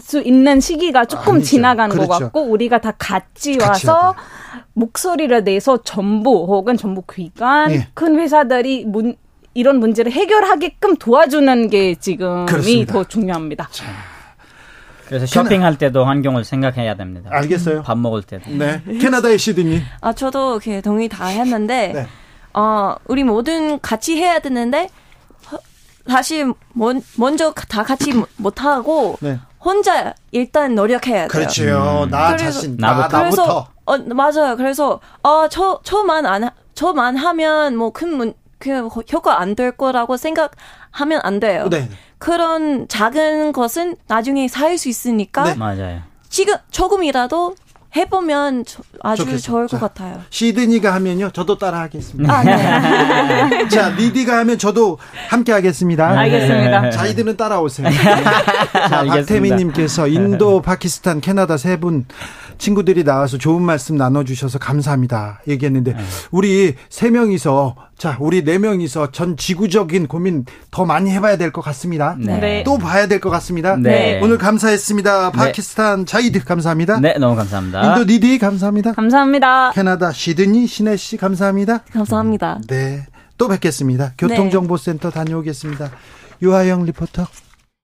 수 0.00 0.20
있는 0.20 0.60
시기가 0.60 1.04
조금 1.04 1.34
아니죠. 1.34 1.46
지나간 1.48 1.88
그렇죠. 1.88 2.08
것 2.08 2.18
같고 2.18 2.42
우리가 2.42 2.80
다 2.80 2.92
같이 2.98 3.58
와서 3.60 4.14
목소리를 4.72 5.44
내서 5.44 5.82
정부 5.82 6.44
혹은 6.46 6.76
정부 6.76 7.02
기관 7.02 7.70
예. 7.70 7.88
큰 7.94 8.18
회사들이 8.18 8.84
문, 8.86 9.14
이런 9.54 9.78
문제를 9.78 10.10
해결하게끔 10.10 10.96
도와주는 10.96 11.70
게 11.70 11.94
지금이 11.94 12.46
그렇습니다. 12.46 12.92
더 12.92 13.04
중요합니다. 13.04 13.68
자. 13.70 13.84
그래서 15.06 15.26
쇼핑할 15.26 15.78
때도 15.78 16.04
환경을 16.04 16.44
생각해야 16.44 16.96
됩니다. 16.96 17.30
알겠어요. 17.32 17.82
밥 17.82 17.96
먹을 17.98 18.22
때도. 18.22 18.50
네. 18.50 18.82
캐나다의 19.00 19.38
시드니. 19.38 19.82
아 20.00 20.12
저도 20.12 20.58
동의 20.82 21.08
다 21.08 21.26
했는데 21.26 21.92
네. 21.92 22.06
어 22.54 22.96
우리 23.06 23.22
모든 23.22 23.78
같이 23.80 24.16
해야 24.16 24.38
되는데 24.38 24.88
다시 26.08 26.44
먼저 27.14 27.52
다 27.52 27.82
같이 27.82 28.12
못 28.36 28.64
하고 28.64 29.16
네. 29.20 29.38
혼자 29.64 30.14
일단 30.32 30.74
노력해야 30.74 31.26
돼요. 31.26 31.28
그렇죠. 31.28 32.04
음. 32.04 32.10
나 32.10 32.36
그래서, 32.36 32.44
자신 32.52 32.76
나, 32.76 32.94
나부터. 32.94 33.18
그래서 33.18 33.68
어 33.86 33.98
맞아요. 33.98 34.56
그래서 34.56 35.00
어저 35.22 35.80
저만 35.82 36.26
안 36.26 36.50
저만 36.74 37.16
하면 37.16 37.76
뭐 37.76 37.90
큰 37.90 38.16
문 38.16 38.34
그 38.58 38.88
효과 39.12 39.40
안 39.40 39.54
될 39.56 39.72
거라고 39.72 40.16
생각하면 40.16 41.20
안 41.22 41.38
돼요. 41.38 41.68
네. 41.70 41.88
그런 42.18 42.88
작은 42.88 43.52
것은 43.52 43.96
나중에 44.06 44.48
살 44.48 44.78
수 44.78 44.88
있으니까 44.88 45.44
네. 45.44 45.54
맞아요. 45.54 46.00
지금 46.30 46.54
조금이라도 46.70 47.56
해보면 47.96 48.64
아주 49.02 49.24
좋겠어. 49.24 49.42
좋을 49.42 49.68
것 49.68 49.80
같아요. 49.80 50.20
시드니가 50.30 50.92
하면요, 50.94 51.30
저도 51.30 51.58
따라 51.58 51.80
하겠습니다. 51.80 52.32
아, 52.32 52.42
네. 52.42 53.68
자, 53.68 53.90
리디가 53.90 54.38
하면 54.38 54.58
저도 54.58 54.98
함께 55.28 55.52
하겠습니다. 55.52 56.08
알겠습니다. 56.18 56.90
자이드는 56.90 57.36
따라오세요. 57.36 57.88
자, 58.88 59.04
박태민님께서 59.04 60.08
인도, 60.08 60.60
파키스탄, 60.62 61.20
캐나다 61.20 61.56
세 61.56 61.74
분 61.76 62.04
친구들이 62.56 63.02
나와서 63.02 63.36
좋은 63.36 63.62
말씀 63.62 63.96
나눠주셔서 63.96 64.58
감사합니다. 64.60 65.40
얘기했는데, 65.48 65.92
네. 65.94 65.98
우리 66.30 66.74
세 66.88 67.10
명이서 67.10 67.74
자, 67.96 68.16
우리 68.20 68.44
네 68.44 68.58
명이서 68.58 69.12
전 69.12 69.36
지구적인 69.36 70.08
고민 70.08 70.44
더 70.70 70.84
많이 70.84 71.10
해봐야 71.10 71.36
될 71.36 71.52
것 71.52 71.60
같습니다. 71.62 72.16
네. 72.18 72.38
네. 72.38 72.62
또 72.64 72.76
봐야 72.76 73.06
될 73.06 73.20
것 73.20 73.30
같습니다. 73.30 73.76
네. 73.76 74.20
오늘 74.22 74.36
감사했습니다. 74.36 75.30
네. 75.30 75.38
파키스탄 75.38 76.04
자이드 76.04 76.44
감사합니다. 76.44 76.98
네, 77.00 77.14
너무 77.18 77.36
감사합니다. 77.36 77.82
인도 77.98 78.04
니디 78.12 78.38
감사합니다. 78.38 78.92
감사합니다. 78.92 79.70
캐나다 79.72 80.12
시드니 80.12 80.66
신혜 80.66 80.96
씨 80.96 81.16
감사합니다. 81.16 81.84
감사합니다. 81.92 82.60
네, 82.68 83.06
또 83.38 83.48
뵙겠습니다. 83.48 84.12
교통정보센터 84.18 85.10
다녀오겠습니다. 85.10 85.90
유하영 86.42 86.84
리포터. 86.84 87.26